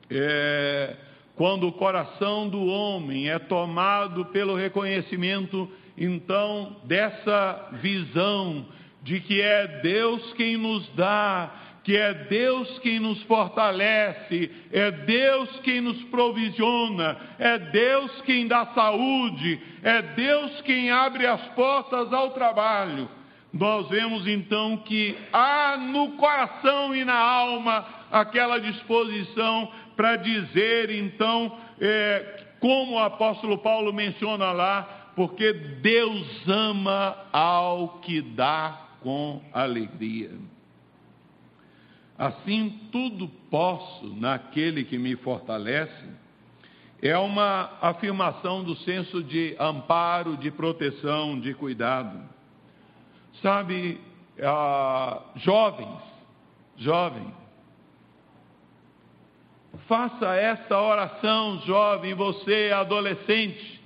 [0.10, 0.96] é,
[1.36, 8.66] quando o coração do homem é tomado pelo reconhecimento, então, dessa visão
[9.02, 11.52] de que é Deus quem nos dá,
[11.84, 18.68] que é Deus quem nos fortalece, é Deus quem nos provisiona, é Deus quem dá
[18.68, 23.10] saúde, é Deus quem abre as portas ao trabalho.
[23.52, 31.58] Nós vemos então que há no coração e na alma aquela disposição para dizer então,
[31.80, 40.32] é, como o apóstolo Paulo menciona lá, porque Deus ama ao que dá com alegria.
[42.18, 46.10] Assim, tudo posso naquele que me fortalece,
[47.02, 52.18] é uma afirmação do senso de amparo, de proteção, de cuidado.
[53.42, 54.00] Sabe,
[54.42, 56.00] ah, jovens,
[56.78, 57.43] jovens,
[59.88, 63.82] Faça essa oração, jovem, você adolescente.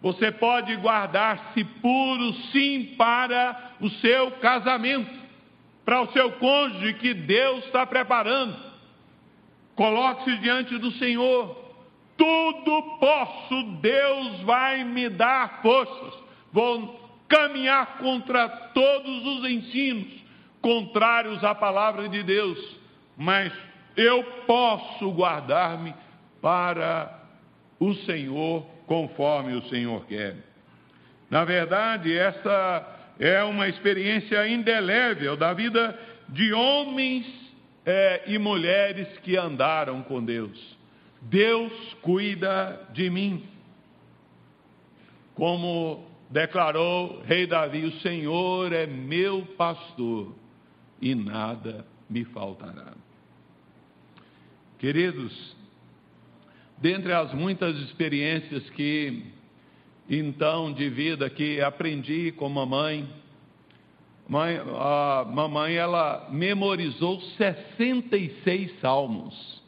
[0.00, 5.10] Você pode guardar-se puro, sim, para o seu casamento,
[5.84, 8.56] para o seu cônjuge que Deus está preparando.
[9.74, 11.64] Coloque-se diante do Senhor.
[12.16, 16.14] Tudo posso, Deus vai me dar forças.
[16.52, 20.08] Vou caminhar contra todos os ensinos
[20.60, 22.58] contrários à palavra de Deus,
[23.16, 23.52] mas
[23.96, 25.94] eu posso guardar-me
[26.40, 27.22] para
[27.80, 30.36] o Senhor conforme o Senhor quer.
[31.30, 37.26] Na verdade, essa é uma experiência indelével da vida de homens
[37.84, 40.76] é, e mulheres que andaram com Deus.
[41.22, 41.72] Deus
[42.02, 43.44] cuida de mim.
[45.34, 50.34] Como declarou rei Davi: O Senhor é meu pastor
[51.00, 52.92] e nada me faltará.
[54.78, 55.56] Queridos,
[56.78, 59.24] dentre as muitas experiências que
[60.08, 63.08] então de vida que aprendi com mamãe,
[64.28, 69.62] mãe, a mamãe ela memorizou 66 salmos.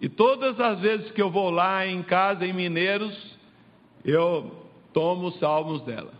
[0.00, 3.38] E todas as vezes que eu vou lá em casa, em Mineiros,
[4.04, 6.14] eu tomo os salmos dela.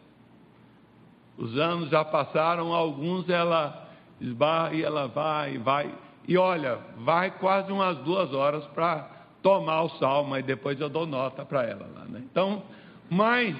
[1.38, 3.88] Os anos já passaram, alguns ela
[4.20, 5.94] esbarra e ela vai, vai.
[6.30, 9.10] E olha, vai quase umas duas horas para
[9.42, 12.04] tomar o salmo, e depois eu dou nota para ela lá.
[12.04, 12.22] Né?
[12.30, 12.62] Então,
[13.10, 13.56] mas,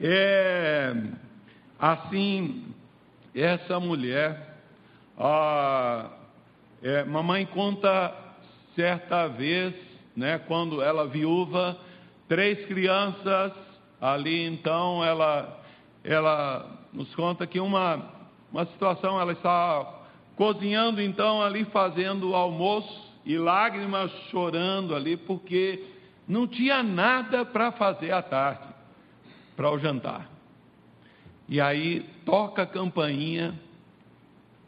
[0.00, 0.96] é,
[1.78, 2.74] assim,
[3.32, 4.56] essa mulher,
[5.16, 6.10] a,
[6.82, 8.12] é, mamãe conta
[8.74, 9.72] certa vez,
[10.16, 11.78] né, quando ela viúva,
[12.26, 13.52] três crianças
[14.00, 15.56] ali, então ela,
[16.02, 18.10] ela nos conta que uma,
[18.50, 19.97] uma situação, ela está
[20.38, 25.84] cozinhando então ali, fazendo o almoço, e lágrimas chorando ali, porque
[26.26, 28.72] não tinha nada para fazer à tarde,
[29.56, 30.30] para o jantar.
[31.48, 33.52] E aí toca a campainha,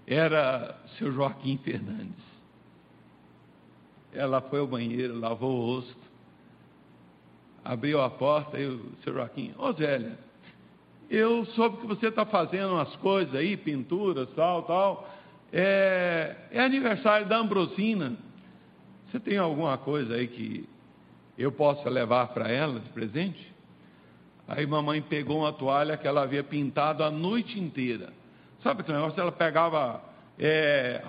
[0.06, 2.24] era seu Joaquim Fernandes.
[4.12, 6.10] Ela foi ao banheiro, lavou o rosto,
[7.64, 10.18] abriu a porta e o seu Joaquim, ô Zélia,
[11.08, 15.19] eu soube que você está fazendo umas coisas aí, pinturas, tal, tal.
[15.52, 18.16] É, é aniversário da Ambrosina.
[19.10, 20.68] Você tem alguma coisa aí que
[21.36, 23.52] eu possa levar para ela de presente?
[24.46, 28.12] Aí mamãe pegou uma toalha que ela havia pintado a noite inteira.
[28.62, 29.20] Sabe aquele negócio?
[29.20, 30.02] Ela pegava
[30.38, 31.02] é,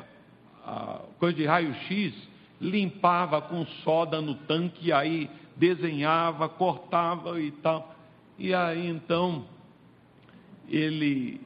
[1.20, 2.14] coisa de raio-x,
[2.60, 7.96] limpava com soda no tanque, aí desenhava, cortava e tal.
[8.38, 9.46] E aí então
[10.68, 11.42] ele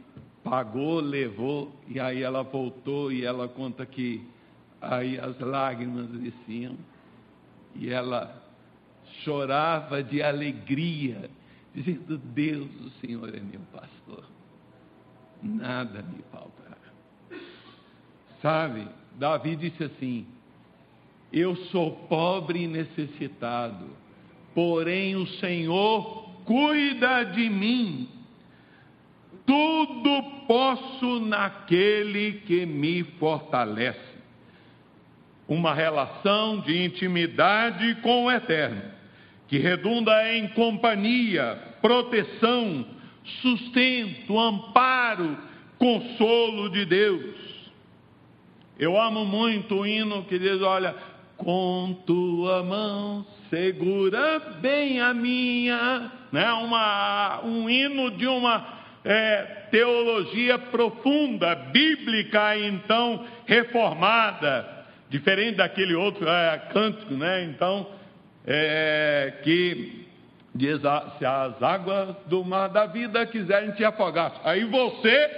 [0.46, 4.24] pagou, levou, e aí ela voltou e ela conta que
[4.80, 6.78] aí as lágrimas desciam
[7.74, 8.44] e ela
[9.24, 11.32] chorava de alegria,
[11.74, 14.24] dizendo: Deus, o Senhor é meu pastor,
[15.42, 16.78] nada me faltará.
[18.40, 18.88] Sabe,
[19.18, 20.28] Davi disse assim:
[21.34, 23.88] Eu sou pobre e necessitado,
[24.54, 28.10] porém o Senhor cuida de mim
[29.46, 34.16] tudo posso naquele que me fortalece.
[35.48, 38.82] Uma relação de intimidade com o Eterno,
[39.48, 42.86] que redunda em companhia, proteção,
[43.42, 45.38] sustento, amparo,
[45.78, 47.36] consolo de Deus.
[48.80, 50.96] Eu amo muito o hino que diz: Olha,
[51.38, 56.52] com tua mão segura bem a minha, né?
[56.54, 58.75] Uma, um hino de uma
[59.06, 64.68] é, teologia profunda, bíblica, então reformada,
[65.10, 67.44] diferente daquele outro é, cântico, né?
[67.44, 67.88] Então,
[68.48, 70.08] é, que
[70.56, 70.82] diz:
[71.20, 75.30] se as águas do mar da vida quiserem te afogar, aí você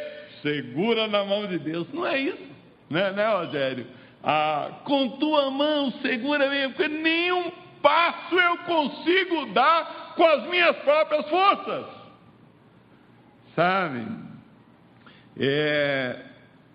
[0.41, 1.91] segura na mão de Deus.
[1.91, 2.47] Não é isso,
[2.89, 3.85] né, né Rogério?
[4.23, 7.51] Ah, com tua mão segura mesmo, porque nenhum
[7.81, 11.96] passo eu consigo dar com as minhas próprias forças
[13.57, 14.05] sabe?
[15.35, 16.25] É,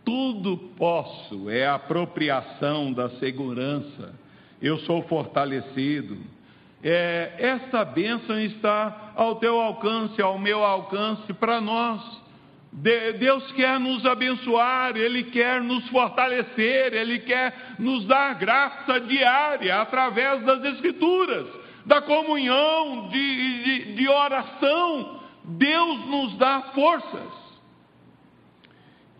[0.04, 4.12] tudo posso, é a apropriação da segurança,
[4.60, 6.18] eu sou fortalecido.
[6.82, 12.20] É, esta bênção está ao teu alcance, ao meu alcance, para nós.
[12.72, 19.80] De, Deus quer nos abençoar, Ele quer nos fortalecer, Ele quer nos dar graça diária
[19.80, 21.46] através das Escrituras,
[21.86, 25.21] da comunhão, de, de, de oração,
[25.58, 27.42] Deus nos dá forças.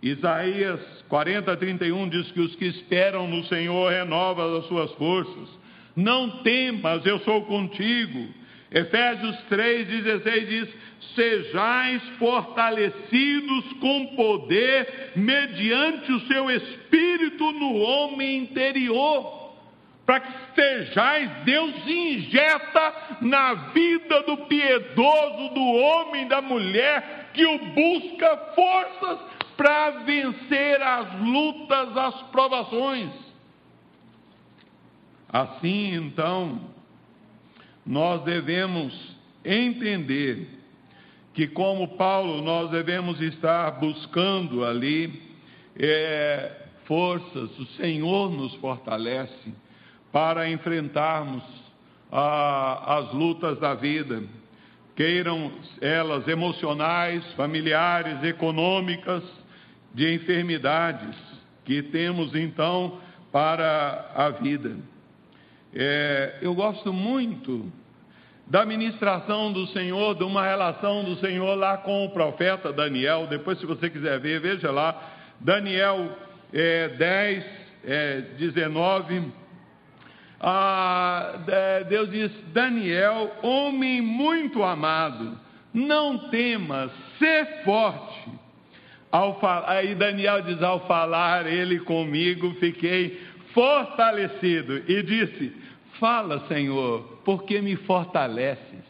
[0.03, 5.49] Isaías 40, 31 diz que os que esperam no Senhor renovam as suas forças.
[5.95, 8.29] Não temas, eu sou contigo.
[8.71, 10.69] Efésios 3, 16 diz:
[11.15, 19.42] Sejais fortalecidos com poder, mediante o seu espírito no homem interior
[20.05, 27.59] para que sejais, Deus injeta na vida do piedoso, do homem, da mulher, que o
[27.59, 29.19] busca forças
[29.57, 33.11] para vencer as lutas, as provações.
[35.29, 36.61] Assim, então,
[37.87, 40.49] nós devemos entender
[41.33, 45.23] que, como Paulo, nós devemos estar buscando ali
[45.79, 49.53] é, forças, o Senhor nos fortalece
[50.13, 51.43] para enfrentarmos
[52.13, 54.23] ah, as lutas da vida,
[54.95, 55.51] queiram
[55.81, 59.25] elas emocionais, familiares, econômicas,
[59.95, 61.17] de enfermidades
[61.65, 62.99] que temos então
[63.31, 64.77] para a vida.
[65.75, 67.73] É, eu gosto muito
[68.47, 73.27] da ministração do Senhor, de uma relação do Senhor lá com o profeta Daniel.
[73.27, 76.19] Depois, se você quiser ver, veja lá, Daniel
[76.53, 77.45] é, 10,
[77.85, 79.33] é, 19
[80.43, 81.35] ah,
[81.89, 85.39] Deus diz: Daniel, homem muito amado,
[85.73, 88.31] não temas, sê forte.
[89.11, 93.21] Ao aí Daniel diz: ao falar ele comigo, fiquei
[93.55, 95.53] fortalecido e disse:
[96.01, 98.83] Fala, Senhor, porque me fortaleces.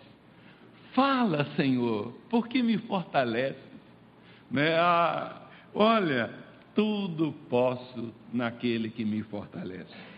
[0.94, 3.60] Fala, Senhor, porque me fortaleces.
[4.50, 4.74] Né?
[4.78, 5.42] Ah,
[5.74, 6.30] olha,
[6.74, 10.11] tudo posso naquele que me fortalece.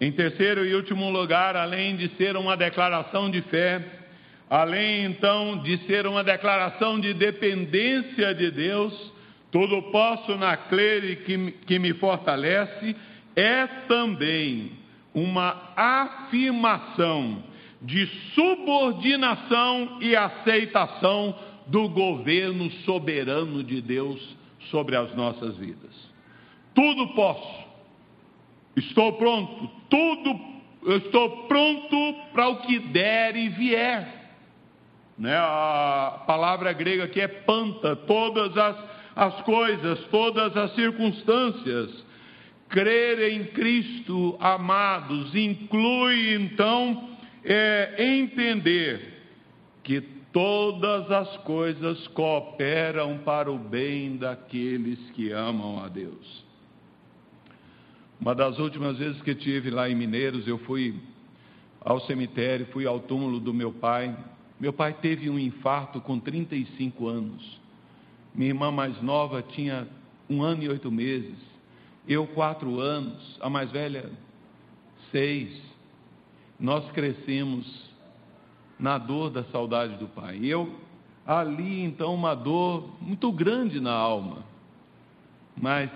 [0.00, 3.82] Em terceiro e último lugar, além de ser uma declaração de fé,
[4.48, 9.12] além então de ser uma declaração de dependência de Deus,
[9.50, 12.94] tudo posso naquele que, que me fortalece,
[13.34, 14.72] é também
[15.14, 17.42] uma afirmação
[17.80, 21.34] de subordinação e aceitação
[21.66, 24.36] do governo soberano de Deus
[24.70, 25.94] sobre as nossas vidas.
[26.74, 27.65] Tudo posso,
[28.76, 30.40] estou pronto, tudo,
[30.84, 34.16] eu estou pronto para o que der e vier.
[35.18, 35.34] Né?
[35.34, 38.76] A palavra grega aqui é panta, todas as,
[39.16, 42.04] as coisas, todas as circunstâncias.
[42.68, 47.10] Crer em Cristo, amados, inclui então
[47.44, 49.14] é, entender
[49.84, 50.00] que
[50.32, 56.45] todas as coisas cooperam para o bem daqueles que amam a Deus.
[58.20, 60.94] Uma das últimas vezes que tive lá em Mineiros, eu fui
[61.80, 64.16] ao cemitério, fui ao túmulo do meu pai.
[64.58, 67.60] Meu pai teve um infarto com 35 anos.
[68.34, 69.86] Minha irmã mais nova tinha
[70.28, 71.36] um ano e oito meses.
[72.08, 73.38] Eu, quatro anos.
[73.40, 74.10] A mais velha,
[75.12, 75.60] seis.
[76.58, 77.86] Nós crescemos
[78.78, 80.40] na dor da saudade do pai.
[80.42, 80.74] Eu,
[81.26, 84.44] ali, então, uma dor muito grande na alma.
[85.56, 85.90] Mas,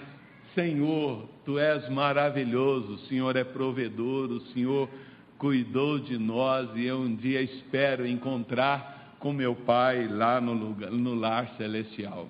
[0.54, 4.88] Senhor, Tu és maravilhoso, o Senhor é provedor, o Senhor
[5.36, 10.92] cuidou de nós e eu um dia espero encontrar com meu Pai lá no, lugar,
[10.92, 12.28] no lar celestial.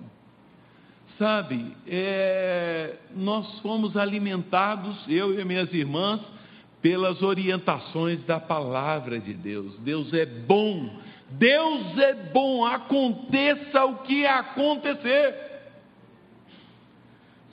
[1.19, 6.19] Sabe, é, nós fomos alimentados, eu e minhas irmãs,
[6.81, 9.77] pelas orientações da palavra de Deus.
[9.81, 10.99] Deus é bom,
[11.29, 15.51] Deus é bom, aconteça o que acontecer.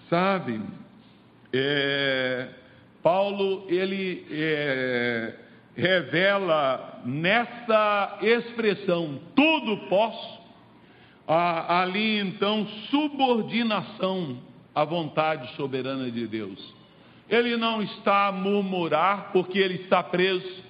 [0.09, 0.63] Sabe,
[1.53, 2.49] é,
[3.03, 5.35] Paulo ele é,
[5.77, 10.39] revela nessa expressão tudo posso,
[11.27, 14.39] a, ali então subordinação
[14.75, 16.75] à vontade soberana de Deus.
[17.29, 20.65] Ele não está a murmurar porque ele está preso,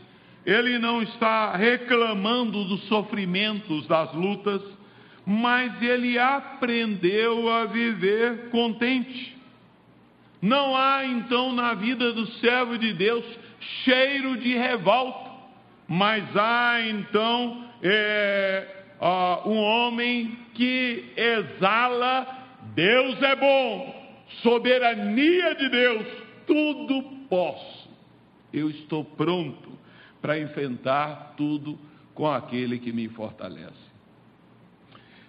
[0.45, 4.61] ele não está reclamando dos sofrimentos, das lutas,
[5.25, 9.38] mas ele aprendeu a viver contente.
[10.41, 13.25] Não há então na vida do servo de Deus
[13.85, 15.31] cheiro de revolta,
[15.89, 18.67] mas há então é,
[19.47, 22.27] um homem que exala:
[22.75, 26.07] Deus é bom, soberania de Deus,
[26.47, 27.89] tudo posso.
[28.53, 29.77] Eu estou pronto
[30.23, 31.79] para enfrentar tudo
[32.15, 33.89] com aquele que me fortalece.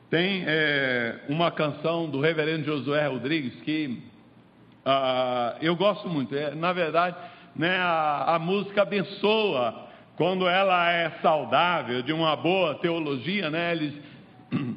[0.10, 4.09] Tem é, uma canção do reverendo Josué Rodrigues que
[4.86, 6.36] ah, eu gosto muito.
[6.36, 7.16] É, na verdade,
[7.56, 13.72] né, a, a música abençoa quando ela é saudável, de uma boa teologia, né?
[13.72, 13.94] Eles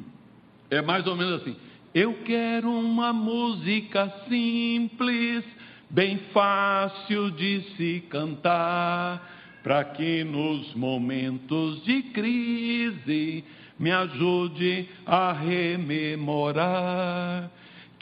[0.71, 1.55] é mais ou menos assim.
[1.93, 5.43] Eu quero uma música simples,
[5.89, 9.21] bem fácil de se cantar,
[9.61, 13.43] para que nos momentos de crise
[13.77, 16.63] me ajude a rememorar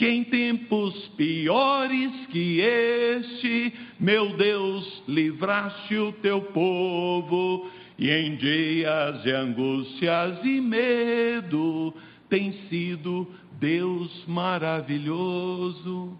[0.02, 9.22] que em tempos piores que este, meu Deus, livraste o teu povo, e em dias
[9.22, 11.94] de angústias e medo,
[12.28, 13.28] tem sido
[13.60, 16.18] Deus maravilhoso.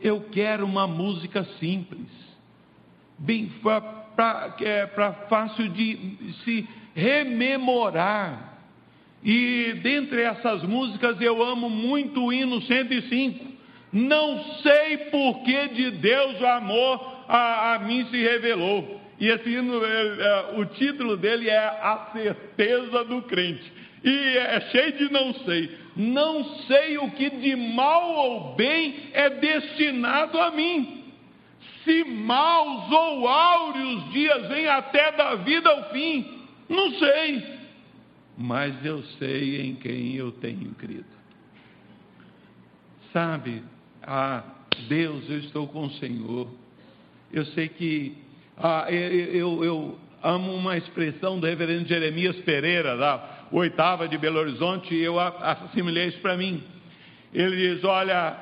[0.00, 2.06] Eu quero uma música simples,
[3.18, 4.86] bem para é,
[5.28, 6.64] fácil de se
[6.94, 8.55] rememorar
[9.26, 13.44] e dentre essas músicas eu amo muito o hino 105.
[13.92, 19.00] Não sei por que de Deus o amor a, a mim se revelou.
[19.18, 23.64] E esse hino, é, é, o título dele é A Certeza do Crente.
[24.04, 25.76] E é cheio de não sei.
[25.96, 31.02] Não sei o que de mal ou bem é destinado a mim.
[31.82, 36.24] Se maus ou áureos dias vêm até da vida ao fim,
[36.68, 37.55] não sei
[38.36, 41.06] mas eu sei em quem eu tenho crido.
[43.12, 43.62] Sabe,
[44.02, 44.42] ah,
[44.88, 46.48] Deus, eu estou com o Senhor.
[47.32, 48.26] Eu sei que
[48.58, 54.94] Ah, eu, eu, amo uma expressão do reverendo Jeremias Pereira, da oitava de Belo Horizonte,
[54.94, 56.62] e eu assimilei isso para mim.
[57.34, 58.34] Ele diz: Olha,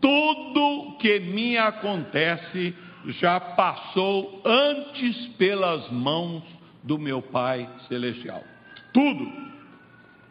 [0.00, 2.74] tudo que me acontece
[3.20, 6.42] já passou antes pelas mãos
[6.82, 8.42] do meu Pai Celestial.
[8.96, 9.30] Tudo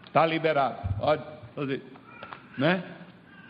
[0.07, 0.97] está liberado.
[0.97, 1.83] Pode fazer,
[2.57, 2.83] né?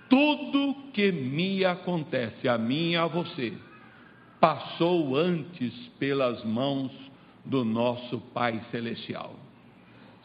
[0.10, 3.54] Tudo que me acontece, a mim e a você,
[4.42, 6.92] passou antes pelas mãos
[7.46, 9.34] do nosso Pai Celestial.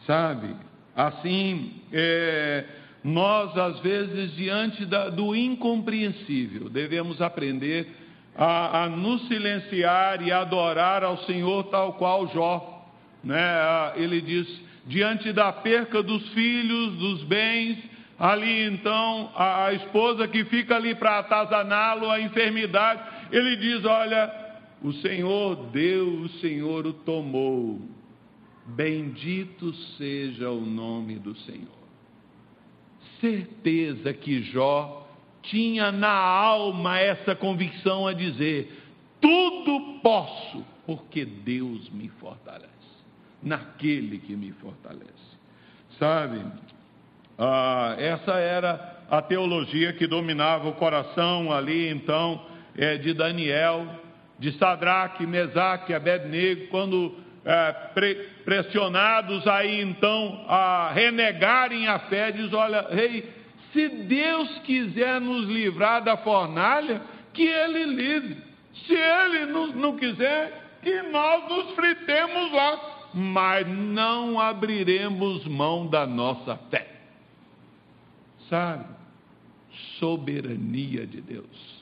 [0.05, 0.57] Sabe?
[0.93, 2.65] Assim, é,
[3.01, 7.87] nós, às vezes, diante da, do incompreensível, devemos aprender
[8.35, 12.89] a, a, nos silenciar e adorar ao Senhor, tal qual Jó.
[13.23, 13.39] Né?
[13.95, 17.77] Ele diz: diante da perca dos filhos, dos bens,
[18.17, 23.01] ali então a, a esposa que fica ali para atazaná-lo, a enfermidade,
[23.31, 24.31] ele diz: Olha,
[24.81, 27.81] o Senhor deu, o Senhor o tomou.
[28.65, 31.81] Bendito seja o nome do Senhor
[33.21, 35.07] certeza que Jó
[35.43, 38.83] tinha na alma essa convicção a dizer:
[39.21, 42.69] tudo posso, porque Deus me fortalece,
[43.41, 45.31] naquele que me fortalece.
[45.97, 46.43] Sabe,
[47.37, 52.45] ah, essa era a teologia que dominava o coração ali, então,
[52.77, 53.87] é, de Daniel,
[54.39, 58.15] de Sadraque, Mesaque, Abednego, quando é, pre,
[58.45, 63.29] pressionados aí então a renegarem a fé, diz: Olha, rei,
[63.73, 67.01] se Deus quiser nos livrar da fornalha,
[67.33, 68.37] que Ele livre.
[68.85, 76.05] Se Ele não, não quiser, que nós nos fritemos lá, mas não abriremos mão da
[76.05, 76.87] nossa fé.
[78.49, 78.85] Sabe?
[79.99, 81.81] Soberania de Deus.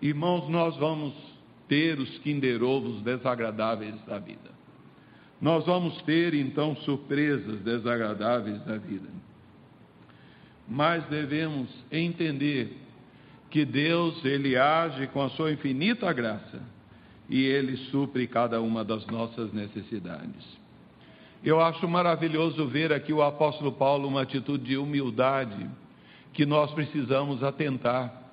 [0.00, 1.14] Irmãos, nós vamos
[1.68, 4.50] ter os kinderovos desagradáveis da vida.
[5.40, 9.08] Nós vamos ter então surpresas desagradáveis da vida.
[10.68, 12.76] Mas devemos entender
[13.50, 16.75] que Deus, ele age com a sua infinita graça
[17.28, 20.44] e ele supre cada uma das nossas necessidades.
[21.44, 25.68] Eu acho maravilhoso ver aqui o apóstolo Paulo uma atitude de humildade
[26.32, 28.26] que nós precisamos atentar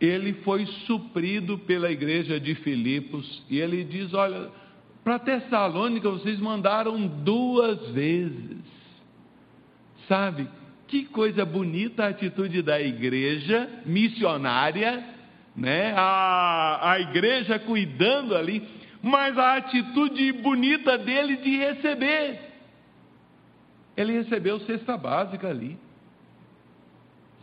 [0.00, 4.50] ele foi suprido pela igreja de Filipos e ele diz: Olha,
[5.04, 8.58] para Tessalônica vocês mandaram duas vezes.
[10.08, 10.48] Sabe,
[10.88, 15.04] que coisa bonita a atitude da igreja missionária,
[15.56, 15.92] né?
[15.96, 18.66] A, a igreja cuidando ali,
[19.02, 22.40] mas a atitude bonita dele de receber.
[23.96, 25.78] Ele recebeu cesta básica ali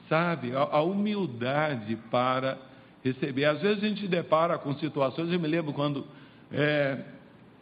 [0.10, 0.56] sabe?
[0.56, 2.58] A, a humildade para
[3.04, 3.46] receber.
[3.46, 6.06] Às vezes a gente depara com situações, eu me lembro quando
[6.52, 7.00] é,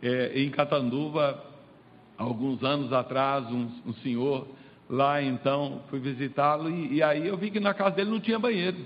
[0.01, 1.43] é, em Catanduva,
[2.17, 4.47] alguns anos atrás, um, um senhor
[4.89, 8.39] lá então fui visitá-lo e, e, aí eu vi que na casa dele não tinha
[8.39, 8.77] banheiro.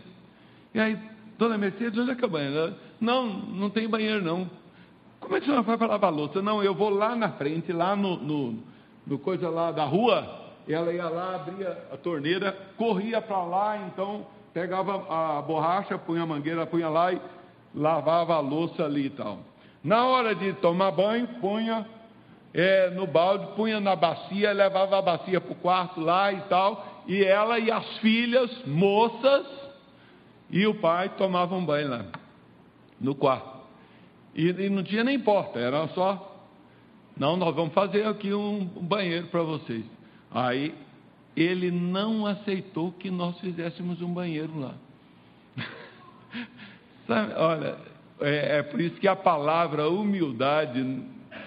[0.74, 0.97] E aí,
[1.40, 2.76] dona Mercedes, onde é que é o banheiro?
[3.00, 4.50] Não, não tem banheiro não.
[5.22, 6.42] Como é que você vai para lavar louça?
[6.42, 8.60] Não, eu vou lá na frente, lá no, no,
[9.08, 10.28] no coisa lá da rua,
[10.68, 16.26] ela ia lá, abria a torneira, corria para lá, então pegava a borracha, punha a
[16.26, 17.22] mangueira, punha lá e
[17.74, 19.40] lavava a louça ali e tal.
[19.82, 21.88] Na hora de tomar banho, punha
[22.54, 27.04] é, no balde, punha na bacia, levava a bacia para o quarto lá e tal,
[27.08, 29.68] e ela e as filhas, moças,
[30.50, 32.06] e o pai tomavam banho lá,
[33.00, 33.60] no quarto.
[34.36, 36.47] E, e não tinha nem porta, era só,
[37.18, 39.84] não, nós vamos fazer aqui um, um banheiro para vocês.
[40.32, 40.74] Aí
[41.36, 44.76] ele não aceitou que nós fizéssemos um banheiro lá.
[47.08, 47.78] Sabe, olha,
[48.22, 51.02] é, é, por isso que a palavra humildade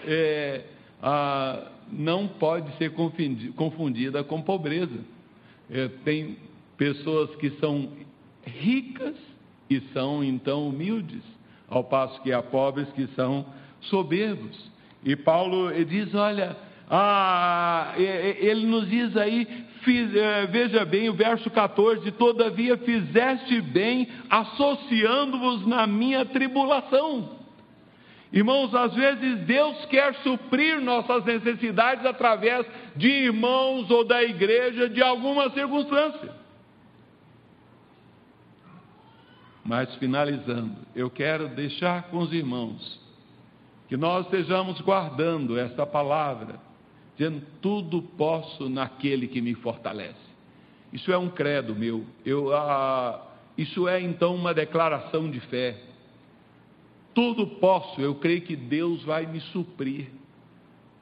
[0.05, 0.65] é,
[1.03, 2.93] a, não pode ser
[3.57, 4.99] confundida com pobreza.
[5.71, 6.37] É, tem
[6.77, 7.91] pessoas que são
[8.45, 9.17] ricas
[9.69, 11.23] e são então humildes,
[11.69, 13.47] ao passo que há pobres que são
[13.81, 14.71] soberbos.
[15.05, 16.57] E Paulo diz: olha
[16.95, 19.49] ah, ele nos diz aí,
[19.81, 27.41] fiz, é, veja bem o verso 14: Todavia fizeste bem associando-vos na minha tribulação.
[28.31, 35.03] Irmãos, às vezes Deus quer suprir nossas necessidades através de irmãos ou da igreja de
[35.03, 36.42] alguma circunstância.
[39.65, 43.01] Mas finalizando, eu quero deixar com os irmãos
[43.89, 46.59] que nós estejamos guardando esta palavra
[47.17, 50.33] dizendo: tudo posso naquele que me fortalece.
[50.93, 52.05] Isso é um credo meu.
[52.25, 53.25] Eu, ah,
[53.57, 55.81] isso é então uma declaração de fé.
[57.15, 60.09] Tudo posso, eu creio que Deus vai me suprir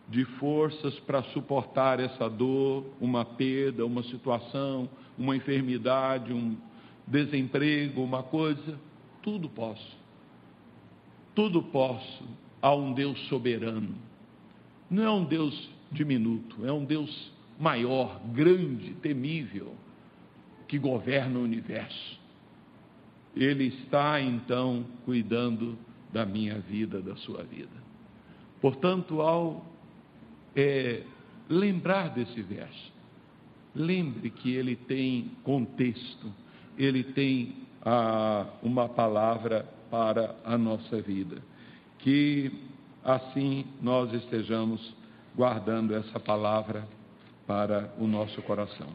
[0.09, 6.57] de forças para suportar essa dor, uma perda, uma situação, uma enfermidade, um
[7.11, 8.79] desemprego, uma coisa.
[9.23, 9.99] Tudo posso.
[11.35, 12.25] Tudo posso
[12.63, 13.95] a um Deus soberano.
[14.89, 19.75] Não é um Deus diminuto, é um Deus maior, grande, temível,
[20.67, 22.19] que governa o universo.
[23.37, 25.79] Ele está então cuidando
[26.13, 27.81] da minha vida, da sua vida.
[28.61, 29.65] Portanto, ao
[30.55, 31.03] é,
[31.49, 32.93] lembrar desse verso,
[33.75, 36.33] lembre que ele tem contexto,
[36.85, 37.55] ele tem
[38.63, 41.43] uma palavra para a nossa vida.
[41.99, 42.51] Que
[43.05, 44.95] assim nós estejamos
[45.35, 46.89] guardando essa palavra
[47.47, 48.89] para o nosso coração.